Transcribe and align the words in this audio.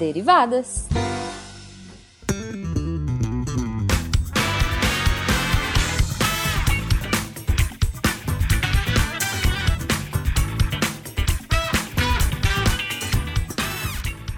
Derivadas. 0.00 0.86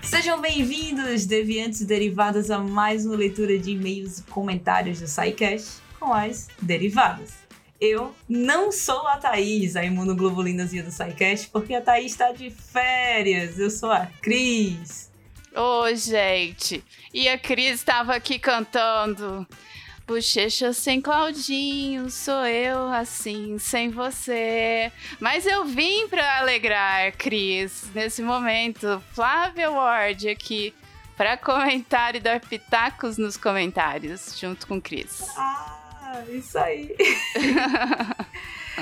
Sejam 0.02 0.40
bem-vindos, 0.40 1.26
deviantes 1.26 1.80
e 1.80 1.84
derivadas, 1.84 2.50
a 2.50 2.58
mais 2.58 3.06
uma 3.06 3.14
leitura 3.14 3.56
de 3.56 3.70
e-mails 3.70 4.18
e 4.18 4.22
comentários 4.24 4.98
do 4.98 5.06
SciCast 5.06 5.80
com 6.00 6.12
as 6.12 6.48
derivadas. 6.60 7.34
Eu 7.80 8.12
não 8.28 8.72
sou 8.72 9.06
a 9.06 9.16
Thaís, 9.16 9.76
a 9.76 9.84
imunoglobulinazinha 9.84 10.82
do 10.82 10.90
SciCast, 10.90 11.50
porque 11.50 11.72
a 11.72 11.80
Thaís 11.80 12.10
está 12.10 12.32
de 12.32 12.50
férias. 12.50 13.60
Eu 13.60 13.70
sou 13.70 13.92
a 13.92 14.06
Cris. 14.20 15.11
Ô, 15.54 15.94
gente. 15.94 16.82
E 17.12 17.28
a 17.28 17.38
Cris 17.38 17.74
estava 17.74 18.14
aqui 18.14 18.38
cantando. 18.38 19.46
Bochecha 20.06 20.72
sem 20.72 21.00
Claudinho, 21.00 22.10
sou 22.10 22.44
eu 22.44 22.88
assim, 22.88 23.58
sem 23.58 23.88
você. 23.88 24.90
Mas 25.20 25.46
eu 25.46 25.64
vim 25.64 26.08
para 26.08 26.38
alegrar, 26.38 27.12
Cris, 27.16 27.88
nesse 27.94 28.20
momento. 28.20 29.02
Flávia 29.12 29.70
Ward 29.70 30.28
aqui 30.28 30.74
para 31.16 31.36
comentar 31.36 32.16
e 32.16 32.20
dar 32.20 32.40
pitacos 32.40 33.16
nos 33.16 33.36
comentários, 33.36 34.38
junto 34.38 34.66
com 34.66 34.80
Cris. 34.80 35.22
Ah! 35.36 35.82
isso 36.28 36.58
aí. 36.58 36.94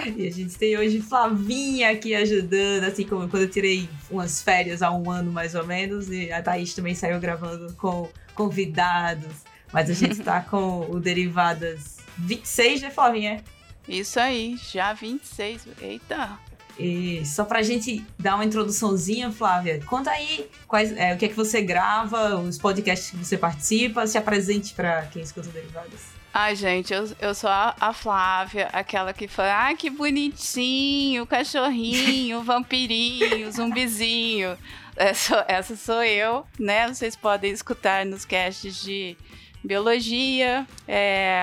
e 0.07 0.27
a 0.27 0.31
gente 0.31 0.57
tem 0.57 0.77
hoje 0.77 1.01
Flavinha 1.01 1.91
aqui 1.91 2.15
ajudando, 2.15 2.85
assim 2.85 3.05
como 3.05 3.29
quando 3.29 3.43
eu 3.43 3.51
tirei 3.51 3.89
umas 4.11 4.43
férias 4.43 4.83
há 4.83 4.91
um 4.91 5.11
ano 5.11 5.33
mais 5.33 5.55
ou 5.55 5.67
menos, 5.67 6.09
e 6.09 6.33
a 6.33 6.43
Thaís 6.43 6.75
também 6.75 6.95
saiu 6.95 7.21
gravando 7.21 7.73
com 7.75 8.09
convidados. 8.35 9.45
Mas 9.73 9.89
a 9.89 9.95
gente 9.95 10.21
tá 10.21 10.41
com 10.41 10.91
o 10.91 10.99
Derivadas 10.99 11.99
26, 12.19 12.83
né, 12.83 12.91
Flavinha? 12.91 13.43
Isso 13.89 14.19
aí, 14.19 14.57
já 14.73 14.93
26. 14.93 15.69
Eita! 15.81 16.39
E 16.79 17.25
só 17.27 17.45
pra 17.45 17.63
gente 17.63 18.05
dar 18.19 18.37
uma 18.37 18.45
introduçãozinha, 18.45 19.31
Flávia, 19.31 19.81
conta 19.85 20.11
aí 20.11 20.49
quais, 20.67 20.93
é, 20.97 21.15
o 21.15 21.19
que 21.19 21.27
é 21.27 21.29
que 21.29 21.35
você 21.35 21.61
grava, 21.61 22.37
os 22.37 22.57
podcasts 22.57 23.11
que 23.11 23.17
você 23.17 23.37
participa, 23.37 24.07
se 24.07 24.17
apresente 24.17 24.73
para 24.73 25.03
quem 25.07 25.23
escuta 25.23 25.49
Derivadas. 25.51 26.20
Ai, 26.33 26.55
gente, 26.55 26.95
eu, 26.95 27.11
eu 27.21 27.35
sou 27.35 27.51
a, 27.51 27.75
a 27.81 27.93
Flávia, 27.93 28.69
aquela 28.73 29.13
que 29.13 29.27
fala, 29.27 29.53
ai, 29.53 29.77
que 29.77 29.91
bonitinho, 29.91 31.27
cachorrinho, 31.27 32.41
vampirinho, 32.45 33.51
zumbizinho. 33.51 34.57
Essa, 34.95 35.45
essa 35.49 35.75
sou 35.75 36.05
eu, 36.05 36.47
né? 36.57 36.87
Vocês 36.87 37.17
podem 37.17 37.51
escutar 37.51 38.07
nos 38.07 38.25
casts 38.25 38.81
de 38.81 39.17
biologia 39.65 40.67
é, 40.87 41.43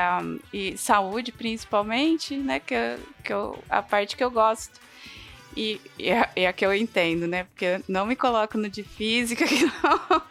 e 0.54 0.78
saúde, 0.78 1.34
principalmente, 1.34 2.38
né? 2.38 2.62
Que, 2.62 2.98
que 3.26 3.34
eu, 3.34 3.62
a 3.70 3.82
parte 3.82 4.16
que 4.16 4.24
eu 4.24 4.32
gosto. 4.32 4.80
E, 5.58 5.82
e, 5.98 6.12
é, 6.12 6.30
é 6.36 6.54
que 6.54 6.64
eu 6.64 6.72
entendo, 6.72 7.26
né? 7.26 7.46
Porque 7.46 7.66
eu 7.66 7.84
não 7.88 8.06
me 8.06 8.16
coloco 8.16 8.60
no 8.60 8.70
de 8.70 8.84
física, 8.84 9.44
não. 9.84 10.22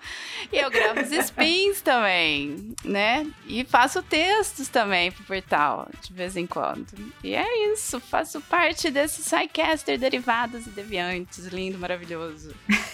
E 0.53 0.57
eu 0.57 0.71
gravo 0.71 1.01
os 1.01 1.11
spins 1.11 1.81
também, 1.81 2.77
né? 2.85 3.27
E 3.45 3.65
faço 3.65 4.01
textos 4.05 4.69
também 4.69 5.11
pro 5.11 5.25
portal, 5.25 5.89
de 6.01 6.13
vez 6.13 6.37
em 6.37 6.47
quando. 6.47 6.87
E 7.25 7.35
é 7.35 7.73
isso, 7.73 7.99
faço 7.99 8.41
parte 8.43 8.89
desse 8.89 9.21
Psycaster 9.23 9.99
Derivados 9.99 10.65
e 10.65 10.71
Deviantes, 10.71 11.47
lindo, 11.47 11.77
maravilhoso. 11.77 12.55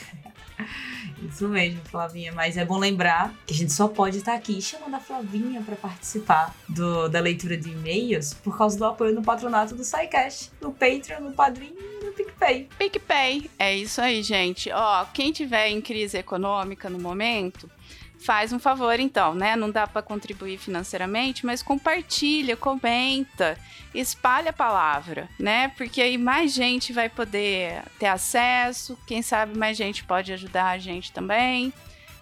Isso 1.28 1.46
mesmo, 1.48 1.80
Flavinha. 1.84 2.32
Mas 2.32 2.56
é 2.56 2.64
bom 2.64 2.78
lembrar 2.78 3.32
que 3.46 3.54
a 3.54 3.56
gente 3.56 3.72
só 3.72 3.86
pode 3.86 4.18
estar 4.18 4.34
aqui 4.34 4.60
chamando 4.60 4.94
a 4.94 5.00
Flavinha 5.00 5.62
para 5.62 5.76
participar 5.76 6.54
do, 6.68 7.08
da 7.08 7.20
leitura 7.20 7.56
de 7.56 7.70
e-mails 7.70 8.34
por 8.34 8.56
causa 8.56 8.76
do 8.76 8.84
apoio 8.84 9.14
no 9.14 9.22
patronato 9.22 9.74
do 9.74 9.84
SciCast, 9.84 10.50
no 10.60 10.72
Patreon, 10.72 11.20
no 11.20 11.32
Padrinho 11.32 11.92
no 12.12 12.24
PicPay. 12.24 12.68
PicPay, 12.78 13.50
é 13.58 13.74
isso 13.74 14.00
aí, 14.00 14.22
gente. 14.22 14.70
Ó, 14.70 15.04
quem 15.06 15.32
tiver 15.32 15.68
em 15.68 15.80
crise 15.80 16.18
econômica 16.18 16.88
no 16.90 16.98
momento, 16.98 17.70
faz 18.18 18.52
um 18.52 18.58
favor 18.58 18.98
então, 19.00 19.34
né? 19.34 19.56
Não 19.56 19.70
dá 19.70 19.86
para 19.86 20.02
contribuir 20.02 20.58
financeiramente, 20.58 21.44
mas 21.44 21.62
compartilha, 21.62 22.56
comenta, 22.56 23.58
espalha 23.94 24.50
a 24.50 24.54
palavra, 24.54 25.28
né? 25.38 25.68
Porque 25.76 26.00
aí 26.00 26.16
mais 26.16 26.52
gente 26.52 26.92
vai 26.92 27.08
poder 27.08 27.82
ter 27.98 28.06
acesso, 28.06 28.98
quem 29.06 29.22
sabe 29.22 29.58
mais 29.58 29.76
gente 29.76 30.04
pode 30.04 30.32
ajudar 30.32 30.70
a 30.70 30.78
gente 30.78 31.12
também. 31.12 31.72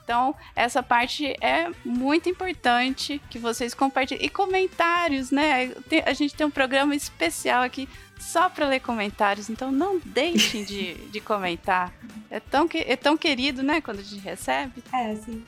Então, 0.03 0.35
essa 0.57 0.83
parte 0.83 1.37
é 1.41 1.71
muito 1.85 2.29
importante 2.29 3.23
que 3.31 3.39
vocês 3.39 3.75
compartilhem. 3.75 4.25
E 4.25 4.29
comentários, 4.29 5.31
né? 5.31 5.73
A 6.05 6.13
gente 6.13 6.35
tem 6.35 6.45
um 6.45 6.51
programa 6.51 6.97
especial 6.97 7.63
aqui 7.63 7.89
só 8.21 8.49
para 8.49 8.69
ler 8.69 8.81
comentários, 8.81 9.49
então 9.49 9.73
não 9.73 9.99
deixem 10.05 10.63
de, 10.63 10.95
de 10.95 11.21
comentar. 11.21 11.93
É 12.31 12.39
tão, 12.39 12.69
que, 12.69 12.79
é 12.79 12.95
tão 12.95 13.17
querido, 13.17 13.63
né, 13.63 13.81
quando 13.81 14.01
a 14.01 14.03
gente 14.03 14.23
recebe. 14.23 14.85
É, 14.93 15.17
sim. 15.17 15.43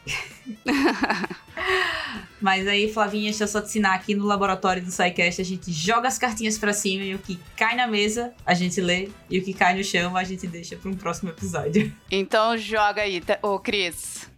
Mas 2.40 2.66
aí, 2.66 2.92
Flavinha, 2.92 3.30
deixa 3.30 3.44
eu 3.44 3.48
só 3.48 3.60
te 3.60 3.66
ensinar 3.66 3.94
aqui 3.94 4.14
no 4.14 4.24
laboratório 4.24 4.82
do 4.82 4.90
SciCast, 4.90 5.40
a 5.40 5.44
gente 5.44 5.70
joga 5.70 6.08
as 6.08 6.18
cartinhas 6.18 6.58
para 6.58 6.72
cima 6.72 7.04
e 7.04 7.14
o 7.14 7.18
que 7.18 7.38
cai 7.56 7.76
na 7.76 7.86
mesa, 7.86 8.32
a 8.44 8.54
gente 8.54 8.80
lê, 8.80 9.10
e 9.30 9.38
o 9.38 9.44
que 9.44 9.54
cai 9.54 9.76
no 9.76 9.84
chão, 9.84 10.16
a 10.16 10.24
gente 10.24 10.46
deixa 10.46 10.74
para 10.74 10.90
um 10.90 10.96
próximo 10.96 11.30
episódio. 11.30 11.92
Então 12.10 12.56
joga 12.56 13.02
aí, 13.02 13.22
ô 13.42 13.58
Cris. 13.58 14.28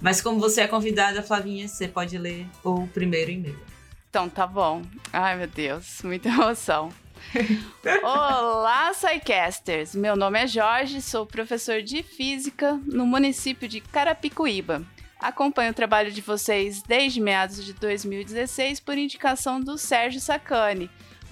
Mas 0.00 0.20
como 0.20 0.40
você 0.40 0.62
é 0.62 0.68
convidada, 0.68 1.22
Flavinha, 1.22 1.68
você 1.68 1.86
pode 1.86 2.16
ler 2.16 2.46
o 2.64 2.86
primeiro 2.88 3.30
e-mail. 3.30 3.69
Então 4.10 4.28
tá 4.28 4.44
bom. 4.44 4.82
Ai 5.12 5.36
meu 5.36 5.46
Deus, 5.46 6.02
muita 6.02 6.28
emoção. 6.28 6.92
Olá, 8.02 8.90
Psycasters! 8.90 9.94
Meu 9.94 10.16
nome 10.16 10.40
é 10.40 10.48
Jorge, 10.48 11.00
sou 11.00 11.24
professor 11.24 11.80
de 11.80 12.02
Física 12.02 12.80
no 12.86 13.06
município 13.06 13.68
de 13.68 13.80
Carapicuíba. 13.80 14.82
Acompanho 15.20 15.70
o 15.70 15.74
trabalho 15.74 16.10
de 16.10 16.20
vocês 16.20 16.82
desde 16.82 17.20
meados 17.20 17.64
de 17.64 17.72
2016 17.72 18.80
por 18.80 18.98
indicação 18.98 19.60
do 19.60 19.78
Sérgio 19.78 20.20
Sacani. 20.20 20.90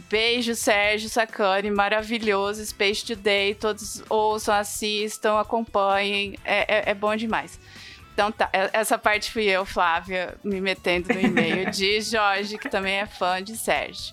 Beijo, 0.09 0.55
Sérgio 0.55 1.09
Sacani, 1.09 1.73
maravilhoso, 1.73 2.65
Space 2.65 3.05
Today, 3.05 3.57
todos 3.57 4.05
ouçam, 4.09 4.55
assistam, 4.55 5.41
acompanhem, 5.41 6.39
é, 6.45 6.77
é, 6.77 6.91
é 6.91 6.95
bom 6.95 7.17
demais. 7.17 7.59
Então 8.19 8.33
tá, 8.33 8.51
essa 8.73 8.99
parte 8.99 9.31
fui 9.31 9.45
eu, 9.45 9.65
Flávia, 9.65 10.37
me 10.43 10.61
metendo 10.61 11.15
no 11.15 11.21
e-mail 11.21 11.71
de 11.71 12.01
Jorge, 12.03 12.59
que 12.59 12.69
também 12.69 12.97
é 12.97 13.07
fã 13.07 13.41
de 13.41 13.57
Sérgio. 13.57 14.13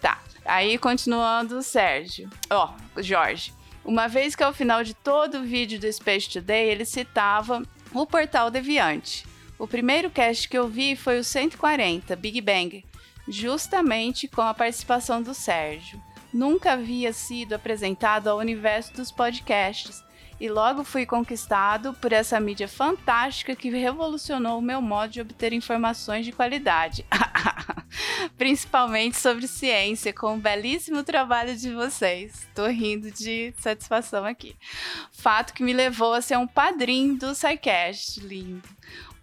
Tá, 0.00 0.22
aí 0.42 0.78
continuando 0.78 1.58
o 1.58 1.62
Sérgio. 1.62 2.30
Ó, 2.48 2.70
oh, 2.96 3.02
Jorge. 3.02 3.52
Uma 3.84 4.08
vez 4.08 4.34
que 4.34 4.42
ao 4.42 4.54
final 4.54 4.82
de 4.82 4.94
todo 4.94 5.40
o 5.40 5.42
vídeo 5.42 5.78
do 5.78 5.92
Space 5.92 6.30
Today 6.30 6.70
ele 6.70 6.86
citava 6.86 7.62
o 7.92 8.06
portal 8.06 8.50
Deviante. 8.50 9.26
O 9.58 9.68
primeiro 9.68 10.08
cast 10.08 10.48
que 10.48 10.56
eu 10.56 10.66
vi 10.66 10.96
foi 10.96 11.18
o 11.18 11.24
140, 11.24 12.16
Big 12.16 12.40
Bang, 12.40 12.82
justamente 13.28 14.28
com 14.28 14.40
a 14.40 14.54
participação 14.54 15.20
do 15.20 15.34
Sérgio. 15.34 16.02
Nunca 16.32 16.72
havia 16.72 17.12
sido 17.12 17.52
apresentado 17.52 18.28
ao 18.28 18.38
universo 18.38 18.94
dos 18.94 19.12
podcasts 19.12 20.02
e 20.42 20.48
logo 20.48 20.82
fui 20.82 21.06
conquistado 21.06 21.94
por 21.94 22.12
essa 22.12 22.40
mídia 22.40 22.66
fantástica 22.66 23.54
que 23.54 23.70
revolucionou 23.70 24.58
o 24.58 24.62
meu 24.62 24.82
modo 24.82 25.12
de 25.12 25.20
obter 25.20 25.52
informações 25.52 26.26
de 26.26 26.32
qualidade. 26.32 27.06
Principalmente 28.36 29.16
sobre 29.16 29.46
ciência, 29.46 30.12
com 30.12 30.34
o 30.34 30.40
belíssimo 30.40 31.04
trabalho 31.04 31.54
de 31.56 31.72
vocês. 31.72 32.48
Tô 32.56 32.66
rindo 32.66 33.08
de 33.12 33.54
satisfação 33.56 34.24
aqui. 34.24 34.56
Fato 35.12 35.54
que 35.54 35.62
me 35.62 35.72
levou 35.72 36.12
a 36.12 36.20
ser 36.20 36.36
um 36.36 36.46
padrinho 36.48 37.16
do 37.16 37.36
SciCast. 37.36 38.18
Lindo. 38.18 38.68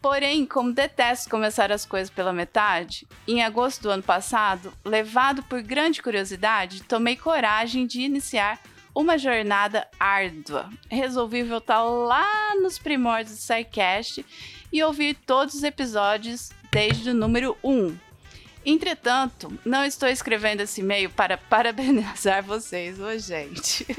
Porém, 0.02 0.46
como 0.46 0.72
detesto 0.72 1.30
começar 1.30 1.70
as 1.70 1.86
coisas 1.86 2.10
pela 2.10 2.32
metade, 2.32 3.06
em 3.28 3.44
agosto 3.44 3.82
do 3.82 3.90
ano 3.90 4.04
passado, 4.04 4.72
levado 4.86 5.44
por 5.44 5.62
grande 5.62 6.02
curiosidade, 6.02 6.84
tomei 6.84 7.18
coragem 7.18 7.86
de 7.86 8.00
iniciar 8.00 8.58
uma 9.00 9.18
jornada 9.18 9.88
árdua. 9.98 10.69
Resolvi 10.90 11.42
voltar 11.42 11.81
lá 11.84 12.54
nos 12.62 12.78
primórdios 12.78 13.38
do 13.38 13.42
SciCast 13.42 14.25
e 14.74 14.84
ouvir 14.84 15.16
todos 15.25 15.56
os 15.56 15.63
episódios 15.63 16.51
desde 16.69 17.12
o 17.12 17.13
número 17.13 17.57
1. 17.63 17.98
Entretanto, 18.66 19.57
não 19.63 19.86
estou 19.86 20.10
escrevendo 20.10 20.62
esse 20.62 20.81
e-mail 20.81 21.10
para 21.10 21.38
parabenizar 21.50 22.44
vocês, 22.44 23.00
ô 23.00 23.18
gente. 23.18 23.88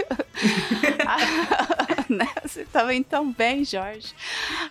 né? 2.10 2.28
Você 2.44 2.66
indo 2.92 3.04
tão 3.04 3.32
bem, 3.32 3.64
Jorge. 3.64 4.14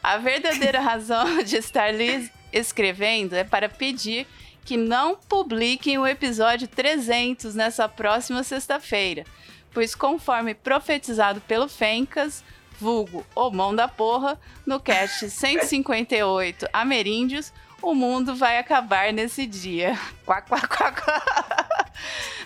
A 0.04 0.18
verdadeira 0.18 0.80
razão 0.80 1.42
de 1.42 1.58
estar 1.58 1.92
lhe 1.92 2.30
escrevendo 2.54 3.34
é 3.34 3.44
para 3.44 3.68
pedir 3.68 4.28
que 4.64 4.78
não 4.78 5.16
publiquem 5.16 5.98
o 5.98 6.06
episódio 6.06 6.68
300 6.68 7.56
nessa 7.56 7.90
próxima 7.90 8.44
sexta-feira 8.44 9.26
pois 9.74 9.96
conforme 9.96 10.54
profetizado 10.54 11.42
pelo 11.42 11.68
Fencas, 11.68 12.44
vulgo 12.80 13.26
o 13.36 13.50
mão 13.50 13.76
da 13.76 13.88
porra, 13.88 14.40
no 14.66 14.80
cast 14.80 15.30
158 15.32 16.68
Ameríndios, 16.72 17.52
o 17.82 17.94
mundo 17.94 18.36
vai 18.36 18.58
acabar 18.58 19.14
nesse 19.14 19.46
dia. 19.46 19.98
Quá, 20.26 20.42
quá, 20.42 20.62
quá, 20.68 20.92
quá. 20.92 21.24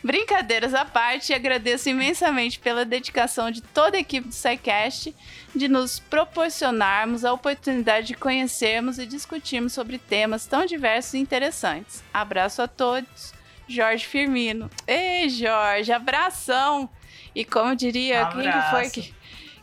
Brincadeiras 0.04 0.74
à 0.74 0.84
parte, 0.84 1.34
agradeço 1.34 1.90
imensamente 1.90 2.60
pela 2.60 2.84
dedicação 2.84 3.52
de 3.52 3.62
toda 3.62 3.98
a 3.98 4.00
equipe 4.00 4.28
do 4.28 4.34
SciCast 4.34 5.16
de 5.56 5.68
nos 5.68 6.00
proporcionarmos 6.00 7.24
a 7.24 7.32
oportunidade 7.32 8.08
de 8.08 8.14
conhecermos 8.16 9.00
e 9.00 9.06
discutirmos 9.06 9.74
sobre 9.74 9.98
temas 9.98 10.46
tão 10.46 10.66
diversos 10.66 11.14
e 11.14 11.20
interessantes. 11.20 12.04
Abraço 12.14 12.62
a 12.62 12.68
todos, 12.68 13.34
Jorge 13.68 14.06
Firmino. 14.06 14.70
Ei, 14.88 15.30
Jorge, 15.30 15.92
abração! 15.92 16.90
E 17.36 17.44
como 17.44 17.76
diria, 17.76 18.28
Abraço. 18.28 18.42
quem 18.42 18.52
que 18.52 18.70
foi 18.70 18.90
que 18.90 19.14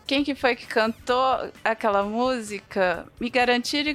quem 0.06 0.24
que 0.24 0.34
foi 0.34 0.56
que 0.56 0.66
cantou 0.66 1.52
aquela 1.64 2.02
música? 2.02 3.06
Me 3.20 3.30
garantiram 3.30 3.94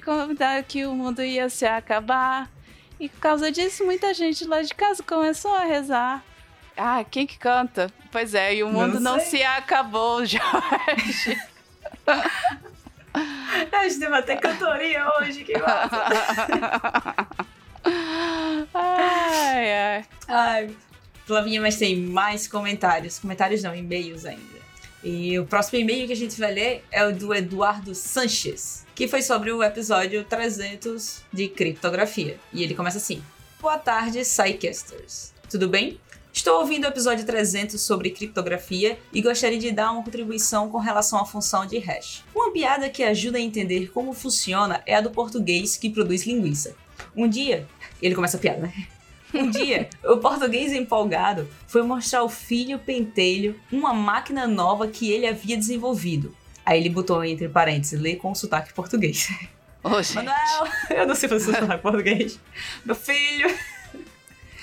que 0.65 0.85
o 0.85 0.95
mundo 0.95 1.21
ia 1.21 1.49
se 1.49 1.65
acabar. 1.65 2.49
E 2.97 3.09
por 3.09 3.19
causa 3.19 3.51
disso, 3.51 3.83
muita 3.83 4.13
gente 4.13 4.45
lá 4.45 4.61
de 4.61 4.73
casa 4.73 5.03
começou 5.03 5.53
a 5.53 5.65
rezar. 5.65 6.23
Ah, 6.77 7.03
quem 7.03 7.27
que 7.27 7.37
canta? 7.37 7.91
Pois 8.11 8.33
é, 8.33 8.55
e 8.55 8.63
o 8.63 8.69
mundo 8.69 8.99
não, 8.99 9.15
não 9.15 9.19
se 9.19 9.43
acabou, 9.43 10.23
Jorge. 10.25 11.37
A 13.71 13.83
gente 13.83 13.99
teve 13.99 14.15
até 14.15 14.37
cantoria 14.37 15.05
hoje, 15.19 15.43
que 15.43 15.57
massa. 15.57 16.05
ai, 18.73 19.73
ai. 19.73 20.05
Ai, 20.29 20.77
Flavinha, 21.25 21.59
mas 21.59 21.77
tem 21.77 21.97
mais 21.97 22.47
comentários. 22.47 23.19
Comentários 23.19 23.63
não, 23.63 23.75
e-mails 23.75 24.25
ainda. 24.25 24.55
E 25.03 25.37
o 25.37 25.45
próximo 25.45 25.79
e-mail 25.79 26.07
que 26.07 26.13
a 26.13 26.15
gente 26.15 26.39
vai 26.39 26.53
ler 26.53 26.83
é 26.91 27.05
o 27.05 27.15
do 27.15 27.33
Eduardo 27.33 27.93
Sanches, 27.93 28.85
que 28.95 29.07
foi 29.07 29.21
sobre 29.21 29.51
o 29.51 29.61
episódio 29.61 30.23
300 30.23 31.21
de 31.31 31.47
criptografia. 31.47 32.39
E 32.51 32.63
ele 32.63 32.73
começa 32.73 32.97
assim: 32.97 33.21
Boa 33.59 33.77
tarde, 33.77 34.19
Psycasters. 34.21 35.33
Tudo 35.49 35.69
bem? 35.69 35.99
Estou 36.33 36.59
ouvindo 36.59 36.83
o 36.83 36.87
episódio 36.87 37.25
300 37.25 37.79
sobre 37.79 38.09
criptografia 38.09 38.99
e 39.13 39.21
gostaria 39.21 39.57
de 39.57 39.71
dar 39.71 39.91
uma 39.91 40.03
contribuição 40.03 40.69
com 40.69 40.79
relação 40.79 41.19
à 41.19 41.25
função 41.25 41.65
de 41.65 41.77
hash. 41.77 42.23
Uma 42.35 42.51
piada 42.51 42.89
que 42.89 43.03
ajuda 43.03 43.37
a 43.37 43.41
entender 43.41 43.89
como 43.91 44.11
funciona 44.11 44.83
é 44.85 44.95
a 44.95 45.01
do 45.01 45.11
português 45.11 45.77
que 45.77 45.89
produz 45.89 46.25
linguiça. 46.25 46.75
Um 47.15 47.27
dia, 47.27 47.65
ele 48.01 48.13
começa 48.13 48.37
a 48.37 48.39
piada, 48.39 48.61
né? 48.61 48.87
Um 49.35 49.49
dia, 49.49 49.89
o 50.03 50.17
português 50.17 50.71
empolgado 50.73 51.47
foi 51.67 51.83
mostrar 51.83 52.19
ao 52.19 52.29
filho 52.29 52.79
pentelho 52.79 53.59
uma 53.71 53.93
máquina 53.93 54.47
nova 54.47 54.87
que 54.87 55.11
ele 55.11 55.27
havia 55.27 55.57
desenvolvido. 55.57 56.35
Aí 56.65 56.79
ele 56.79 56.89
botou 56.89 57.23
entre 57.23 57.47
parênteses, 57.49 57.99
lê 57.99 58.15
com 58.15 58.33
sotaque 58.33 58.73
português. 58.73 59.29
Ô, 59.83 60.01
gente. 60.01 60.15
Manuel, 60.15 60.67
eu 60.89 61.05
não 61.07 61.13
sei 61.15 61.29
fazer 61.29 61.53
sotaque 61.59 61.81
português. 61.83 62.39
Meu 62.83 62.95
filho. 62.95 63.53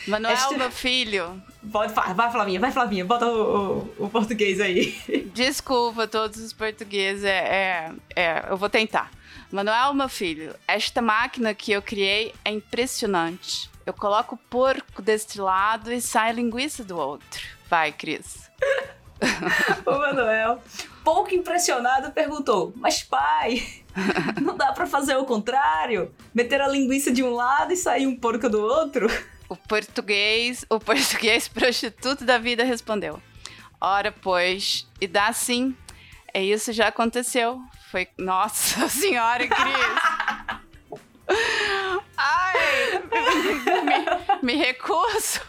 Manuel, 0.09 0.35
Este- 0.35 0.57
meu 0.57 0.71
filho, 0.71 1.41
Pode, 1.71 1.93
vai, 1.93 2.33
Flavinha, 2.33 2.59
vai, 2.59 2.73
Flavinha, 2.73 3.05
bota 3.05 3.25
o, 3.29 3.79
o- 3.99 4.05
o 4.07 4.09
português 4.11 4.61
aí. 4.61 4.99
desculpa 5.33 6.09
todos 6.09 6.41
os 6.41 6.53
portugueses, 6.53 7.23
é, 7.23 7.93
é, 8.17 8.21
é, 8.21 8.45
eu 8.51 8.57
vou 8.57 8.69
tentar. 8.69 9.13
Manuel, 9.53 9.95
meu 9.95 10.09
filho, 10.09 10.55
esta 10.67 11.01
máquina 11.01 11.55
que 11.55 11.71
eu 11.71 11.81
criei 11.81 12.35
é 12.45 12.51
impressionante. 12.51 13.71
Eu 13.84 13.93
coloco 13.93 14.34
o 14.37 14.38
porco 14.38 15.02
deste 15.02 15.40
lado 15.40 15.93
e 15.93 16.00
sai 16.00 16.32
linguiça 16.32 16.84
do 16.84 16.96
outro. 16.96 17.43
Vai, 17.69 17.93
Cris. 17.93 18.50
O 19.87 19.93
Manuel, 19.93 20.61
pouco 21.05 21.32
impressionado, 21.32 22.11
perguntou: 22.11 22.73
Mas 22.76 23.05
pai, 23.05 23.62
não 24.43 24.56
dá 24.56 24.73
pra 24.73 24.84
fazer 24.84 25.17
o 25.17 25.25
contrário? 25.25 26.12
Meter 26.34 26.61
a 26.61 26.67
linguiça 26.67 27.12
de 27.12 27.23
um 27.23 27.32
lado 27.32 27.73
e 27.73 27.76
sair 27.76 28.06
um 28.06 28.17
porco 28.17 28.49
do 28.49 28.61
outro? 28.61 29.06
O 29.49 29.56
português, 29.56 30.64
o 30.69 30.81
português 30.81 31.46
prostituto 31.49 32.25
da 32.25 32.38
vida 32.38 32.64
respondeu. 32.64 33.23
Ora, 33.81 34.11
pois, 34.11 34.88
e 35.00 35.06
dá 35.06 35.32
sim. 35.32 35.76
É 36.34 36.43
isso 36.43 36.73
já 36.73 36.88
aconteceu. 36.88 37.61
Foi. 37.90 38.08
Nossa 38.19 38.88
senhora, 38.88 39.46
Cris! 39.46 40.62
Ai! 42.23 43.03
Me, 44.43 44.55
me 44.55 44.55
recuso! 44.57 45.41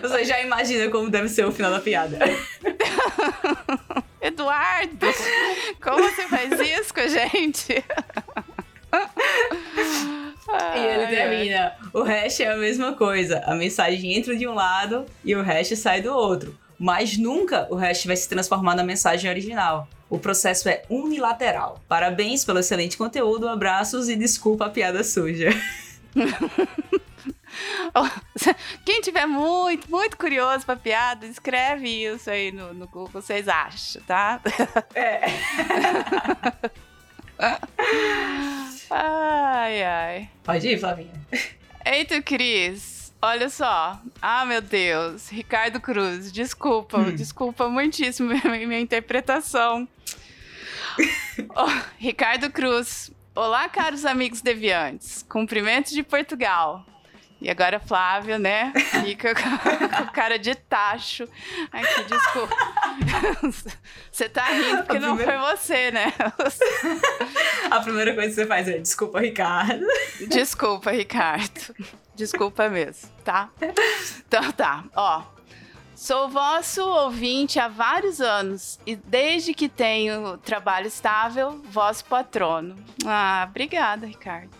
Você 0.00 0.24
já 0.24 0.40
imagina 0.40 0.88
como 0.90 1.10
deve 1.10 1.28
ser 1.28 1.44
o 1.44 1.52
final 1.52 1.70
da 1.72 1.80
piada. 1.80 2.18
Eduardo! 4.20 5.06
Como 5.82 6.02
você 6.02 6.28
faz 6.28 6.60
isso 6.60 6.94
com 6.94 7.00
a 7.00 7.08
gente? 7.08 7.84
E 10.74 10.78
ele 10.78 11.06
termina: 11.08 11.76
o 11.92 12.02
hash 12.02 12.40
é 12.40 12.52
a 12.52 12.56
mesma 12.56 12.92
coisa. 12.94 13.42
A 13.44 13.54
mensagem 13.54 14.14
entra 14.16 14.36
de 14.36 14.46
um 14.46 14.54
lado 14.54 15.04
e 15.24 15.34
o 15.34 15.42
hash 15.42 15.76
sai 15.78 16.00
do 16.00 16.12
outro. 16.14 16.56
Mas 16.78 17.16
nunca 17.16 17.66
o 17.70 17.74
hash 17.74 18.04
vai 18.06 18.16
se 18.16 18.28
transformar 18.28 18.76
na 18.76 18.84
mensagem 18.84 19.28
original. 19.30 19.88
O 20.08 20.18
processo 20.18 20.68
é 20.68 20.82
unilateral. 20.88 21.82
Parabéns 21.88 22.44
pelo 22.44 22.60
excelente 22.60 22.96
conteúdo, 22.96 23.48
abraços 23.48 24.08
e 24.08 24.16
desculpa 24.16 24.66
a 24.66 24.70
piada 24.70 25.02
suja. 25.04 25.50
Quem 28.84 29.00
tiver 29.00 29.26
muito, 29.26 29.90
muito 29.90 30.16
curioso 30.16 30.64
pra 30.64 30.76
piada, 30.76 31.26
escreve 31.26 31.88
isso 32.04 32.30
aí 32.30 32.52
no, 32.52 32.72
no 32.72 32.86
Google, 32.86 33.10
vocês 33.12 33.48
acham, 33.48 34.00
tá? 34.02 34.40
É. 34.94 35.22
Ai, 38.90 39.82
ai. 39.82 40.30
Pode 40.42 40.66
ir, 40.66 40.78
Flavinha. 40.78 41.12
Eita, 41.84 42.20
Cris, 42.20 42.97
olha 43.20 43.48
só. 43.48 44.00
Ah, 44.20 44.44
meu 44.44 44.60
Deus. 44.60 45.28
Ricardo 45.30 45.80
Cruz, 45.80 46.30
desculpa, 46.32 46.98
Hum. 46.98 47.14
desculpa 47.14 47.68
muitíssimo 47.68 48.28
minha, 48.44 48.66
minha 48.66 48.80
interpretação. 48.80 49.88
Oh, 51.54 51.70
Ricardo 51.98 52.50
Cruz. 52.50 53.10
Olá, 53.34 53.68
caros 53.68 54.04
amigos 54.04 54.40
deviantes. 54.40 55.24
Cumprimentos 55.28 55.92
de 55.92 56.02
Portugal. 56.02 56.84
E 57.40 57.48
agora, 57.48 57.78
Flávio, 57.78 58.36
né? 58.36 58.72
Fica 59.04 59.32
com, 59.32 59.42
com 59.96 60.06
cara 60.12 60.36
de 60.40 60.56
tacho. 60.56 61.22
Aqui, 61.70 62.02
desculpa. 62.02 62.56
Você 64.10 64.28
tá 64.28 64.44
rindo 64.48 64.78
porque 64.78 64.98
não 64.98 65.14
foi 65.16 65.24
primeira- 65.24 65.56
você, 65.56 65.90
né? 65.92 66.12
A 67.70 67.78
primeira 67.78 68.12
coisa 68.12 68.28
que 68.30 68.34
você 68.34 68.44
faz 68.46 68.66
é 68.68 68.78
desculpa, 68.78 69.20
Ricardo. 69.20 69.86
Desculpa, 70.28 70.90
Ricardo. 70.90 71.76
Desculpa 72.18 72.68
mesmo, 72.68 73.08
tá? 73.22 73.48
Então 74.26 74.50
tá, 74.52 74.84
ó. 74.96 75.22
Sou 75.94 76.28
vosso 76.28 76.82
ouvinte 76.84 77.60
há 77.60 77.68
vários 77.68 78.20
anos 78.20 78.78
e 78.84 78.96
desde 78.96 79.54
que 79.54 79.68
tenho 79.68 80.36
trabalho 80.38 80.88
estável, 80.88 81.62
vosso 81.70 82.04
patrono. 82.06 82.74
Ah, 83.06 83.46
obrigada, 83.48 84.04
Ricardo. 84.06 84.50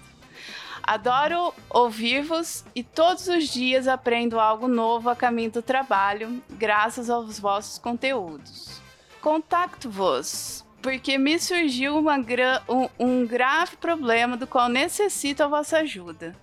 Adoro 0.83 1.53
ouvir-vos 1.69 2.65
e 2.77 2.83
todos 2.85 3.27
os 3.27 3.49
dias 3.49 3.89
aprendo 3.89 4.39
algo 4.39 4.69
novo 4.69 5.11
a 5.11 5.17
caminho 5.17 5.51
do 5.51 5.61
trabalho, 5.63 6.41
graças 6.51 7.11
aos 7.11 7.41
vossos 7.41 7.77
conteúdos. 7.79 8.81
Contacto-vos 9.21 10.65
porque 10.81 11.19
me 11.19 11.41
surgiu 11.41 12.01
gra- 12.25 12.63
um, 12.69 12.89
um 12.99 13.27
grave 13.27 13.77
problema 13.77 14.37
do 14.37 14.47
qual 14.47 14.69
necessito 14.69 15.43
a 15.43 15.49
vossa 15.49 15.79
ajuda. 15.79 16.37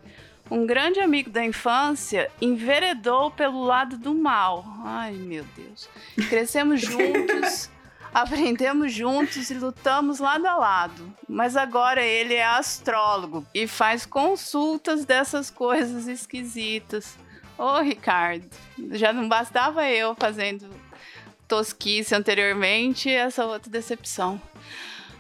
Um 0.50 0.66
grande 0.66 1.00
amigo 1.00 1.30
da 1.30 1.44
infância 1.44 2.30
enveredou 2.40 3.32
pelo 3.32 3.64
lado 3.64 3.98
do 3.98 4.14
mal. 4.14 4.64
Ai, 4.84 5.14
meu 5.14 5.44
Deus. 5.56 5.90
Crescemos 6.30 6.82
juntos, 6.86 7.70
aprendemos 8.14 8.94
juntos 8.94 9.50
e 9.50 9.56
lutamos 9.56 10.20
lado 10.20 10.46
a 10.46 10.56
lado. 10.56 11.14
Mas 11.28 11.58
agora 11.58 12.04
ele 12.04 12.36
é 12.36 12.46
astrólogo 12.46 13.46
e 13.54 13.68
faz 13.68 14.06
consultas 14.06 15.04
dessas 15.04 15.50
coisas 15.50 16.08
esquisitas. 16.08 17.18
Ô, 17.58 17.80
Ricardo, 17.80 18.48
já 18.92 19.12
não 19.12 19.28
bastava 19.28 19.90
eu 19.90 20.14
fazendo 20.14 20.70
tosquice 21.48 22.14
anteriormente, 22.14 23.10
essa 23.10 23.46
outra 23.46 23.72
decepção. 23.72 24.40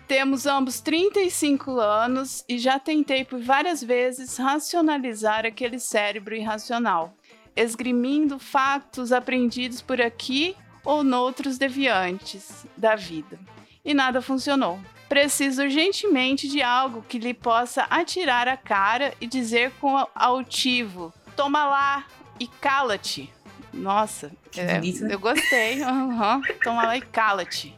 Temos 0.07 0.45
ambos 0.45 0.79
35 0.81 1.79
anos 1.79 2.45
e 2.47 2.59
já 2.59 2.77
tentei 2.77 3.25
por 3.25 3.41
várias 3.41 3.83
vezes 3.83 4.37
racionalizar 4.37 5.45
aquele 5.45 5.79
cérebro 5.79 6.35
irracional, 6.35 7.17
esgrimindo 7.55 8.37
factos 8.37 9.11
aprendidos 9.11 9.81
por 9.81 9.99
aqui 9.99 10.55
ou 10.83 11.03
noutros 11.03 11.57
deviantes 11.57 12.67
da 12.77 12.95
vida. 12.95 13.39
E 13.83 13.95
nada 13.95 14.21
funcionou. 14.21 14.79
Preciso 15.09 15.63
urgentemente 15.63 16.47
de 16.47 16.61
algo 16.61 17.03
que 17.07 17.17
lhe 17.17 17.33
possa 17.33 17.83
atirar 17.83 18.47
a 18.47 18.57
cara 18.57 19.13
e 19.19 19.25
dizer 19.25 19.71
com 19.79 20.05
altivo: 20.13 21.11
Toma 21.35 21.65
lá, 21.65 22.05
e 22.39 22.47
cala-te. 22.47 23.31
Nossa, 23.75 24.31
é, 24.57 24.79
eu 25.11 25.19
gostei. 25.19 25.83
Uhum. 25.85 26.41
Toma 26.63 26.85
lá 26.85 26.97
e 26.97 27.01
cala-te. 27.01 27.77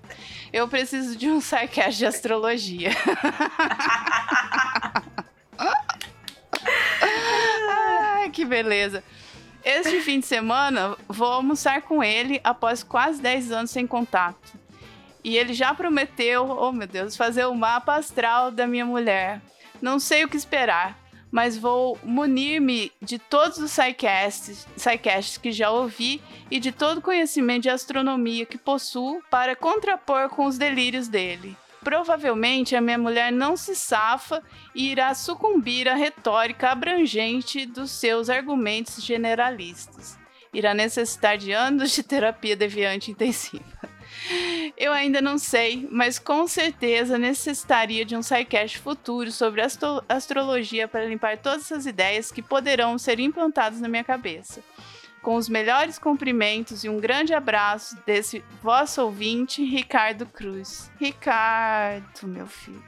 Eu 0.54 0.68
preciso 0.68 1.18
de 1.18 1.30
um 1.30 1.42
sidecast 1.42 1.98
de 1.98 2.06
astrologia. 2.06 2.92
Ai, 7.02 8.30
que 8.30 8.46
beleza. 8.46 9.04
Este 9.64 10.00
fim 10.02 10.20
de 10.20 10.26
semana 10.26 10.96
vou 11.08 11.28
almoçar 11.28 11.82
com 11.82 12.04
ele 12.04 12.40
após 12.44 12.84
quase 12.84 13.22
10 13.22 13.52
anos 13.52 13.72
sem 13.72 13.86
contato. 13.86 14.58
E 15.24 15.36
ele 15.36 15.54
já 15.54 15.74
prometeu, 15.74 16.50
oh 16.50 16.72
meu 16.72 16.88
Deus, 16.88 17.18
fazer 17.18 17.46
o 17.46 17.56
mapa 17.56 17.96
astral 17.96 18.52
da 18.52 18.66
minha 18.66 18.86
mulher. 18.86 19.42
Não 19.82 20.00
sei 20.00 20.24
o 20.24 20.30
que 20.30 20.38
esperar, 20.38 20.98
mas 21.32 21.58
vou 21.58 21.98
munir-me 22.04 22.92
de 23.02 23.20
todos 23.20 23.58
os 23.58 23.72
sidecasts, 23.72 24.68
sidecasts 24.76 25.38
que 25.38 25.52
já 25.52 25.70
ouvi 25.70 26.22
e 26.50 26.60
de 26.60 26.72
todo 26.72 27.00
o 27.00 27.02
conhecimento 27.02 27.64
de 27.64 27.70
astronomia 27.70 28.46
que 28.46 28.58
possuo 28.58 29.22
para 29.30 29.56
contrapor 29.56 30.30
com 30.30 30.46
os 30.46 30.58
delírios 30.58 31.08
dele. 31.08 31.56
Provavelmente 31.84 32.76
a 32.76 32.82
minha 32.82 32.98
mulher 32.98 33.32
não 33.32 33.56
se 33.56 33.76
safa 33.76 34.44
e 34.76 34.92
irá 34.92 35.14
sucumbir 35.14 35.88
à 35.88 35.96
retórica 35.96 36.70
abrangente 36.70 37.66
dos 37.66 37.92
seus 37.92 38.30
argumentos 38.30 39.04
generalistas. 39.04 40.18
Irá 40.54 40.74
necessitar 40.74 41.38
de 41.38 41.52
anos 41.52 41.92
de 41.92 42.04
terapia 42.04 42.56
deviante 42.56 43.12
intensiva. 43.12 43.97
Eu 44.76 44.92
ainda 44.94 45.22
não 45.22 45.38
sei, 45.38 45.88
mas 45.92 46.20
com 46.20 46.48
certeza 46.48 47.18
necessitaria 47.18 48.06
de 48.06 48.16
um 48.16 48.22
sidecast 48.22 48.78
futuro 48.80 49.32
sobre 49.32 49.62
astro 49.62 50.04
astrologia 50.08 50.88
para 50.88 51.06
limpar 51.06 51.38
todas 51.38 51.64
essas 51.64 51.86
ideias 51.86 52.32
que 52.32 52.42
poderão 52.42 52.98
ser 52.98 53.20
implantadas 53.20 53.80
na 53.82 53.88
minha 53.88 54.04
cabeça. 54.04 54.62
Com 55.22 55.36
os 55.36 55.50
melhores 55.50 55.98
cumprimentos 55.98 56.84
e 56.84 56.90
um 56.90 57.00
grande 57.00 57.34
abraço 57.34 57.98
desse 58.06 58.44
vosso 58.62 59.02
ouvinte, 59.02 59.64
Ricardo 59.64 60.26
Cruz. 60.26 60.90
Ricardo, 61.00 62.28
meu 62.28 62.48
filho. 62.48 62.84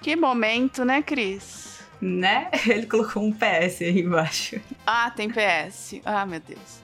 Que 0.00 0.14
momento, 0.14 0.84
né, 0.84 1.02
Cris? 1.02 1.80
Né? 2.00 2.50
Ele 2.68 2.86
colocou 2.86 3.22
um 3.24 3.32
PS 3.32 3.80
aí 3.80 4.00
embaixo. 4.00 4.60
Ah, 4.86 5.10
tem 5.10 5.30
PS. 5.30 6.00
Ah, 6.04 6.26
meu 6.26 6.40
Deus. 6.40 6.80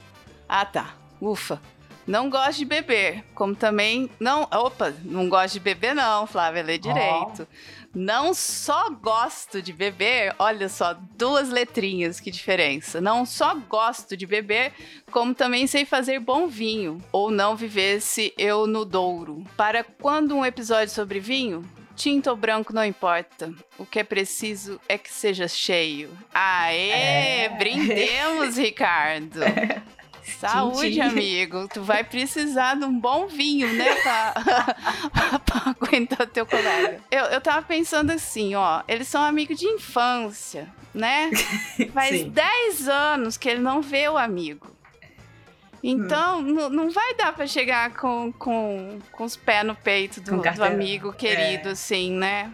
Ah, 0.49 0.65
tá. 0.65 0.95
Ufa. 1.21 1.61
Não 2.11 2.29
gosto 2.29 2.59
de 2.59 2.65
beber, 2.65 3.23
como 3.37 3.55
também 3.55 4.11
não. 4.19 4.43
Opa, 4.43 4.93
não 5.05 5.29
gosto 5.29 5.53
de 5.53 5.61
beber, 5.61 5.95
não, 5.95 6.27
Flávia, 6.27 6.61
lê 6.61 6.77
direito. 6.77 7.47
Oh. 7.49 7.89
Não 7.95 8.35
só 8.35 8.91
gosto 8.91 9.63
de 9.63 9.73
beber, 9.73 10.35
olha 10.37 10.69
só, 10.69 10.97
duas 11.17 11.51
letrinhas, 11.51 12.19
que 12.19 12.33
diferença. 12.33 13.01
Não 13.01 13.25
só 13.25 13.55
gosto 13.55 14.17
de 14.17 14.27
beber, 14.27 14.73
como 15.13 15.33
também 15.33 15.69
sei 15.69 15.85
fazer 15.85 16.19
bom 16.19 16.49
vinho, 16.49 17.01
ou 17.13 17.31
não 17.31 17.55
vivesse 17.55 18.35
eu 18.37 18.67
no 18.67 18.85
Douro. 18.85 19.45
Para 19.57 19.85
quando 19.85 20.35
um 20.35 20.45
episódio 20.45 20.93
sobre 20.93 21.21
vinho, 21.21 21.65
tinto 21.95 22.29
ou 22.29 22.35
branco 22.35 22.73
não 22.73 22.85
importa. 22.85 23.55
O 23.79 23.87
que 23.87 24.01
é 24.01 24.05
preciso 24.05 24.81
é 24.89 24.99
que 24.99 25.13
seja 25.13 25.47
cheio. 25.47 26.11
Aê! 26.35 26.91
É. 26.91 27.49
Brindemos, 27.51 28.57
Ricardo! 28.59 29.39
Saúde, 30.39 31.01
amigo. 31.01 31.69
Tu 31.69 31.83
vai 31.83 32.05
precisar 32.05 32.77
de 32.77 32.85
um 32.85 32.99
bom 32.99 33.27
vinho, 33.27 33.73
né? 33.73 33.95
Pra, 34.03 34.35
pra 35.45 35.63
aguentar 35.71 36.27
teu 36.27 36.47
colega. 36.47 37.01
Eu, 37.11 37.25
eu 37.27 37.41
tava 37.41 37.63
pensando 37.63 38.11
assim, 38.11 38.55
ó. 38.55 38.83
Eles 38.87 39.09
são 39.09 39.23
amigos 39.23 39.59
de 39.59 39.67
infância, 39.67 40.69
né? 40.95 41.31
Faz 41.93 42.25
10 42.25 42.89
anos 42.89 43.37
que 43.37 43.49
ele 43.49 43.61
não 43.61 43.83
vê 43.83 44.09
o 44.09 44.17
amigo. 44.17 44.67
Então, 45.83 46.41
hum. 46.41 46.69
não 46.69 46.91
vai 46.91 47.15
dar 47.15 47.33
pra 47.33 47.47
chegar 47.47 47.95
com, 47.95 48.33
com, 48.33 48.99
com 49.11 49.25
os 49.25 49.37
pés 49.37 49.65
no 49.65 49.75
peito 49.75 50.21
do, 50.21 50.41
do 50.41 50.65
amigo 50.65 51.13
querido, 51.13 51.71
é. 51.71 51.73
assim, 51.73 52.13
né? 52.13 52.53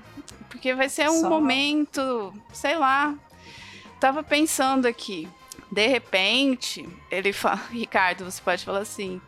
Porque 0.48 0.74
vai 0.74 0.88
ser 0.88 1.10
um 1.10 1.20
Só... 1.20 1.28
momento, 1.28 2.32
sei 2.52 2.76
lá. 2.76 3.14
Tava 3.98 4.22
pensando 4.22 4.86
aqui 4.86 5.28
de 5.70 5.86
repente, 5.86 6.88
ele 7.10 7.32
fala, 7.32 7.62
Ricardo, 7.70 8.24
você 8.24 8.40
pode 8.42 8.64
falar 8.64 8.80
assim: 8.80 9.20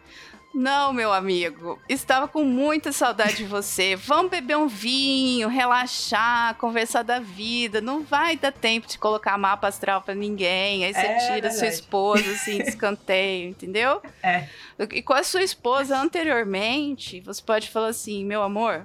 não, 0.55 0.93
meu 0.93 1.13
amigo, 1.13 1.79
estava 1.89 2.27
com 2.27 2.43
muita 2.43 2.91
saudade 2.91 3.37
de 3.37 3.45
você. 3.45 3.95
Vamos 3.95 4.31
beber 4.31 4.57
um 4.57 4.67
vinho, 4.67 5.47
relaxar, 5.49 6.55
conversar 6.57 7.03
da 7.03 7.21
vida. 7.21 7.81
Não 7.81 8.03
vai 8.03 8.37
dar 8.37 8.51
tempo 8.51 8.87
de 8.87 8.99
colocar 8.99 9.37
mapa 9.37 9.69
astral 9.69 10.01
para 10.03 10.15
ninguém. 10.15 10.85
Aí 10.85 10.93
você 10.93 11.01
é, 11.01 11.19
tira 11.19 11.33
verdade. 11.33 11.59
sua 11.59 11.69
esposa 11.69 12.29
assim, 12.33 12.59
de 12.59 12.69
escanteio, 12.71 13.51
entendeu? 13.51 14.03
É. 14.23 14.49
E 14.93 15.03
com 15.03 15.13
a 15.13 15.23
sua 15.23 15.43
esposa 15.43 15.97
anteriormente, 15.97 17.21
você 17.21 17.43
pode 17.43 17.69
falar 17.71 17.89
assim: 17.89 18.25
meu 18.25 18.43
amor, 18.43 18.85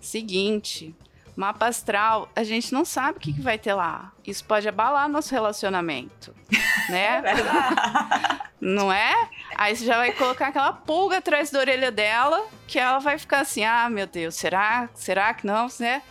seguinte, 0.00 0.94
Mapa 1.34 1.66
astral, 1.66 2.28
a 2.36 2.44
gente 2.44 2.72
não 2.72 2.84
sabe 2.84 3.16
o 3.16 3.20
que, 3.20 3.32
que 3.32 3.40
vai 3.40 3.58
ter 3.58 3.72
lá. 3.72 4.12
Isso 4.26 4.44
pode 4.44 4.68
abalar 4.68 5.08
nosso 5.08 5.32
relacionamento, 5.32 6.34
né? 6.90 7.22
É 7.24 8.52
não 8.60 8.92
é? 8.92 9.28
Aí 9.56 9.74
você 9.74 9.84
já 9.84 9.96
vai 9.96 10.12
colocar 10.12 10.48
aquela 10.48 10.72
pulga 10.72 11.18
atrás 11.18 11.50
da 11.50 11.58
orelha 11.58 11.90
dela, 11.90 12.46
que 12.66 12.78
ela 12.78 12.98
vai 12.98 13.18
ficar 13.18 13.40
assim: 13.40 13.64
ah, 13.64 13.88
meu 13.90 14.06
Deus, 14.06 14.34
será? 14.34 14.88
Será 14.94 15.34
que 15.34 15.46
não? 15.46 15.66
Né? 15.80 16.02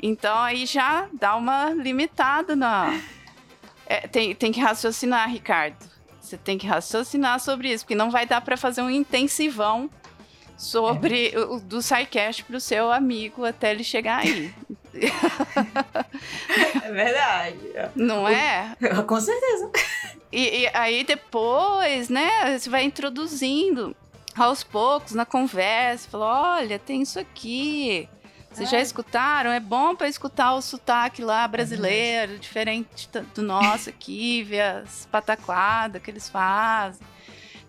Então 0.00 0.38
aí 0.38 0.66
já 0.66 1.08
dá 1.12 1.34
uma 1.34 1.70
limitada 1.70 2.54
na. 2.54 3.00
É, 3.86 4.06
tem, 4.06 4.34
tem 4.34 4.52
que 4.52 4.60
raciocinar, 4.60 5.28
Ricardo. 5.30 5.84
Você 6.20 6.36
tem 6.36 6.58
que 6.58 6.66
raciocinar 6.66 7.40
sobre 7.40 7.72
isso, 7.72 7.84
porque 7.84 7.94
não 7.94 8.10
vai 8.10 8.26
dar 8.26 8.40
para 8.40 8.56
fazer 8.56 8.82
um 8.82 8.90
intensivão 8.90 9.88
sobre 10.56 11.30
é. 11.30 11.38
o 11.38 11.60
do 11.60 11.82
SciCast 11.82 12.44
pro 12.44 12.60
seu 12.60 12.90
amigo 12.90 13.44
até 13.44 13.70
ele 13.70 13.84
chegar 13.84 14.18
aí. 14.18 14.52
É 16.82 16.92
verdade. 16.92 17.58
Não 17.94 18.28
é? 18.28 18.76
Com 19.06 19.20
certeza. 19.20 19.70
E, 20.32 20.62
e, 20.62 20.70
aí 20.74 21.04
depois, 21.04 22.08
né, 22.08 22.58
você 22.58 22.68
vai 22.68 22.84
introduzindo 22.84 23.96
aos 24.36 24.62
poucos 24.62 25.12
na 25.12 25.24
conversa, 25.24 26.08
fala, 26.10 26.58
olha, 26.58 26.78
tem 26.78 27.02
isso 27.02 27.18
aqui. 27.18 28.08
Vocês 28.50 28.68
é. 28.68 28.72
já 28.72 28.80
escutaram? 28.80 29.50
É 29.50 29.60
bom 29.60 29.94
para 29.94 30.08
escutar 30.08 30.54
o 30.54 30.62
sotaque 30.62 31.22
lá 31.22 31.46
brasileiro, 31.46 32.34
é 32.34 32.36
diferente 32.36 33.08
do 33.34 33.42
nosso 33.42 33.90
aqui, 33.90 34.42
ver 34.42 34.62
as 34.62 35.06
pataquadas 35.10 36.02
que 36.02 36.10
eles 36.10 36.28
fazem. 36.28 37.06